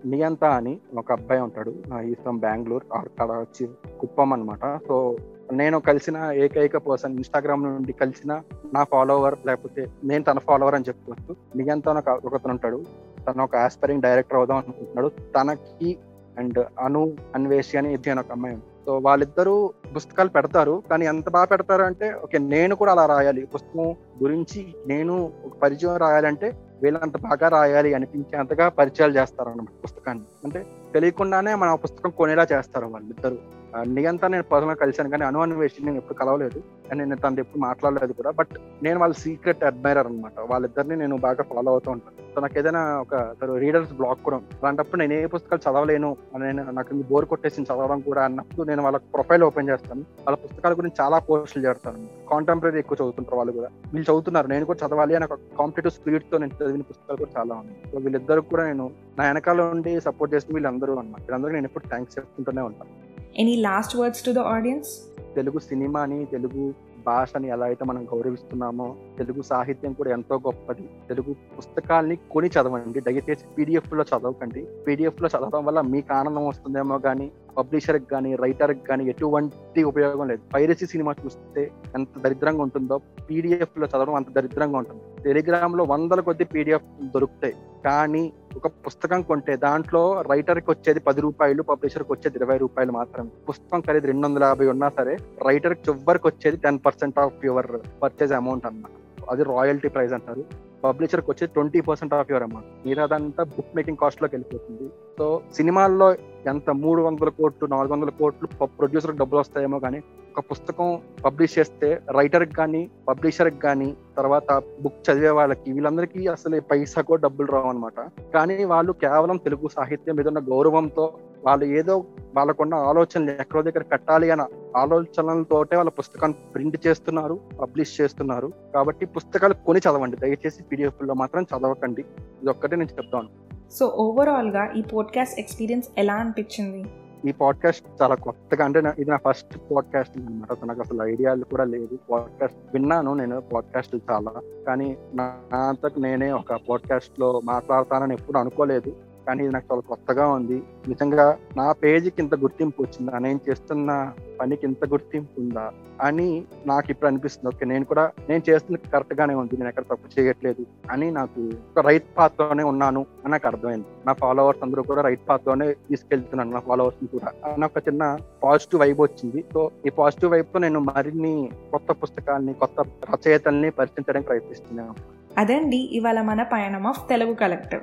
[0.06, 3.68] నియంత అని ఒక అబ్బాయి ఉంటాడు ఈజ్ ఫ్రమ్ బెంగళూరు అక్కడ వచ్చి
[4.00, 5.16] కుప్పం అనమాట సో
[5.52, 8.40] నేను కలిసిన ఏకైక పర్సన్ ఇన్స్టాగ్రామ్ నుండి కలిసిన
[8.74, 11.36] నా ఫాలోవర్ లేకపోతే నేను తన ఫాలోవర్ అని చెప్పుకోవచ్చు.
[11.56, 12.84] నియంత ఒక- ఒకతను ఉంటాడు.
[13.28, 15.08] తను ఒక ఆస్పైరింగ్ డైరెక్టర్ అవుదాం అనుకుంటున్నాడు.
[15.08, 15.98] తనకి
[16.38, 20.82] అండ్ అను అన్వేషి అని ఇది అని ఒక అమ్మాయి సో వాళ్ళిద్దరూ పుస్తకాలు పెడతారు.
[20.90, 23.46] కానీ ఎంత బాగా పెడతారు అంటే ఓకే నేను కూడా అలా రాయాలి.
[23.46, 23.90] పుస్తకం
[24.22, 30.24] గురించి నేను ఒక పరిచయం రాయాలంటే వీళ్ళంత బాగా రాయాలి అనిపించేంతగా పరిచయాలు చేస్తారు అన్నమాట పుస్తకాన్ని.
[30.44, 33.57] అంటే తెలియకుండానే మన పుస్తకం కొనేలా చేస్తారు వాళ్ళిద్దరు.
[33.86, 36.62] నియంతా నేను పర్సనల్ కలిశాను కానీ అను వేసి నేను ఎప్పుడు కలవలేదు.
[36.90, 38.30] అండ్ నేను తనతో ఎప్పుడు మాట్లాడలేదు కూడా.
[38.30, 38.48] బట్
[38.82, 42.34] నేను వాళ్ళ సీక్రెట్ అడ్మైరర్ అనమాట వాళ్ళిద్దరిని నేను బాగా ఫాలో అవుతూ ఉంటాను.
[42.34, 43.14] సో నాకు ఏదైనా ఒక
[43.56, 44.48] రీడర్స్ బ్లాక్ కూడా ఉంది.
[44.54, 46.16] అలాంటప్పుడు నేను ఏ పుస్తకాలు చదవలేను.
[46.34, 50.00] అని నేను నాకు బోర్ కొట్టేసి చదవడం కూడా అన్నప్పుడు నేను వాళ్ళ ప్రొఫైల్ ఓపెన్ చేస్తాను.
[50.00, 52.06] వాళ్ళ పుస్తకాల గురించి చాలా పోస్టులు చేస్తాను.
[52.30, 53.68] కాంటెంపరీ ఎక్కువ చదువుతుంటారు వాళ్ళు కూడా.
[53.94, 54.46] వీళ్ళు చదువుతున్నారు.
[54.46, 57.78] నేను కూడా చదవాలి అని ఒక కాంపిటేటివ్ స్పీడ్తో నేను చదివిన పుస్తకాలు కూడా చాలా ఉన్నాయి.
[57.92, 61.20] సో వీళ్ళిద్దరు కూడా నేను నా వెనకాల ఉండి సపోర్ట్ చేసిన వీళ్ళందరూ అన్నమాట.
[61.20, 63.07] వీళ్ళందరూ నేను ఎప్పుడు థ్యాంక్స్ చెప్తుంటూనే ఉంటాను.
[63.42, 64.88] Any last words to the audience
[65.36, 66.62] Telugu సినిమాని తెలుగు
[67.06, 68.86] భాషని ఎలా అయితే మనం గౌరవిస్తున్నామో
[69.18, 70.84] తెలుగు సాహిత్యం కూడా ఎంతో గొప్పది.
[71.08, 73.00] తెలుగు పుస్తకాల్ని కొని చదవండి.
[73.00, 74.62] దయచేసి పీడిఎఫ్లో చదవకండి.
[74.86, 77.26] పీడిఎఫ్లో చదవడం వల్ల మీకు ఆనందం వస్తుందేమో కానీ
[77.58, 80.42] పబ్లిషర్కి కానీ రైటర్కి కానీ ఎటువంటి ఉపయోగం లేదు.
[80.54, 82.98] పైరసీ సినిమా చూస్తే ఎంత దరిద్రంగా ఉంటుందో
[83.30, 85.02] పీడిఎఫ్లో చదవడం అంత దరిద్రంగా ఉంటుంది.
[85.24, 87.54] టెలిగ్రామ్లో వందల కొద్ది పీడిఎఫ్ దొరుకుతాయి.
[87.84, 88.22] కానీ
[88.56, 93.30] ఒక పుస్తకం కొంటే దాంట్లో రైటర్కి వచ్చేది పది రూపాయలు పబ్లిషర్కి వచ్చేది ఇరవై రూపాయలు మాత్రమే.
[93.48, 95.16] పుస్తకం ఖరీదు రెండు వందల యాభై ఉన్నా సరే
[95.48, 97.70] రైటర్ చివరికి వచ్చేది ten percent of your
[98.02, 98.94] purchase amount అన్నమాట
[99.30, 100.44] అది రాయల్టీ ప్రైస్ అంటారు.
[100.84, 102.68] పబ్లిషర్కి వచ్చేది twenty percent of your amount.
[102.86, 104.86] మిగతాదంతా బుక్ మేకింగ్ కాస్ట్లోకి వెళ్ళిపోతుంది.
[105.18, 106.08] సో సినిమాల్లో
[106.52, 110.00] ఎంత మూడు వందల కోట్లు నాలుగు వందల కోట్లు ప్రొడ్యూసర్ డబ్బులు వస్తాయేమో కానీ
[110.38, 117.16] ఒక పుస్తకం పబ్లిష్ చేస్తే రైటర్కి కానీ పబ్లిషర్కి కానీ తర్వాత బుక్ చదివే వాళ్ళకి వీళ్ళందరికీ అసలు పైసాకో
[117.16, 118.00] డబ్బులు రావు అనమాట
[118.34, 121.12] కానీ వాళ్ళు కేవలం తెలుగు సాహిత్యం మీద ఉన్న గౌరవంతో
[121.46, 122.04] వాళ్ళు ఏదో
[122.36, 124.46] వాళ్ళకున్న ఆలోచనలు ఎక్కడో దగ్గర పెట్టాలి అన్న
[124.76, 128.52] ఆలోచనలతోటే వాళ్ళ పుస్తకాన్ని ప్రింట్ చేస్తున్నారు పబ్లిష్ చేస్తున్నారు.
[128.74, 130.16] కాబట్టి పుస్తకాలు కొని చదవండి.
[130.16, 132.00] దయచేసి పీడిఎఫ్లో మాత్రం చదవకండి.
[132.40, 133.28] ఇది ఒక్కటే నేను చెప్తాను.
[133.70, 136.84] సో ఓవరాల్గా ఈ పోడ్కాస్ట్ ఎక్స్పీరియన్స్ ఎలా అనిపించింది?
[137.26, 141.98] ఈ పాడ్కాస్ట్ చాలా కొత్తగా అంటే ఇది నా ఫస్ట్ పాడ్కాస్ట్ అనమాట నాకు అసలు ఐడియాలు కూడా లేదు.
[142.10, 144.32] పాడ్కాస్ట్ విన్నాను నేను పాడ్కాస్ట్ చాలా.
[144.66, 145.24] కానీ నా
[145.68, 148.92] అంతకు నేనే ఒక పాడ్కాస్ట్లో మాట్లాడతానని ఎప్పుడు అనుకోలేదు.
[149.28, 150.62] కానీ ఇది నాకు చాలా కొత్తగా ఉంది.
[150.88, 153.18] నిజంగా నా పేజీకి ఇంత గుర్తింపు వచ్చిందా?
[153.18, 155.72] నేను చేస్తున్న పనికి ఇంత గుర్తింపు ఉందా?
[156.02, 157.56] అని నాకు ఇప్పుడు అనిపిస్తుంది.
[157.56, 159.56] ఓకే నేను కూడా నేను చేస్తున్న కరెక్ట్ గానే ఉంది.
[159.56, 163.84] నేను ఎక్కడ తప్పు చేయట్లేదు అని నాకు ఒక రైట్ పాత్లోనే ఉన్నాను అని నాకు అర్థమైంది.
[164.06, 167.52] నా ఫాలోవర్స్ అందరూ కూడా రైట్ పాత్లోనే తీసుకెళ్తున్నాను నా ఫాలోవర్స్ కూడా.
[167.52, 169.44] అని ఒక చిన్న పాజిటివ్ వైబ్ వచ్చింది.
[169.52, 172.80] సో ఈ పాజిటివ్ వైబ్తో నేను మరిన్ని కొత్త పుస్తకాల్ని కొత్త
[173.14, 174.94] రచయితల్ని పరిచయించడానికి ప్రయత్నిస్తున్నాను.
[175.38, 177.82] అదండి ఇవాళ మన పయనం ఆఫ్ తెలుగు కలెక్టర్.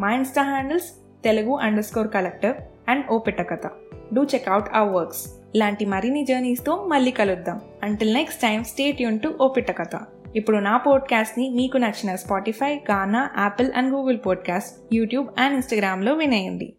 [0.00, 0.84] మా Insta handles
[1.24, 2.56] Telugu underscore collector
[2.88, 3.66] and O Pittakatha
[4.14, 7.60] do check out ఆ వర్క్స్ ఇలాంటి మరిన్ని జర్నీస్తో మళ్ళీ కలుద్దాం.
[7.82, 10.00] అంటిల్ నెక్స్ట్ టైం స్టేట్ యూన్ టు ఓ పిట్టకథ
[10.36, 16.72] ఇప్పుడు నా పోడ్కాస్ట్ని మీకు నచ్చిన Spotify Gaana Apple and Google podcast YouTube and ఇన్స్టాగ్రామ్లో వినేయండి.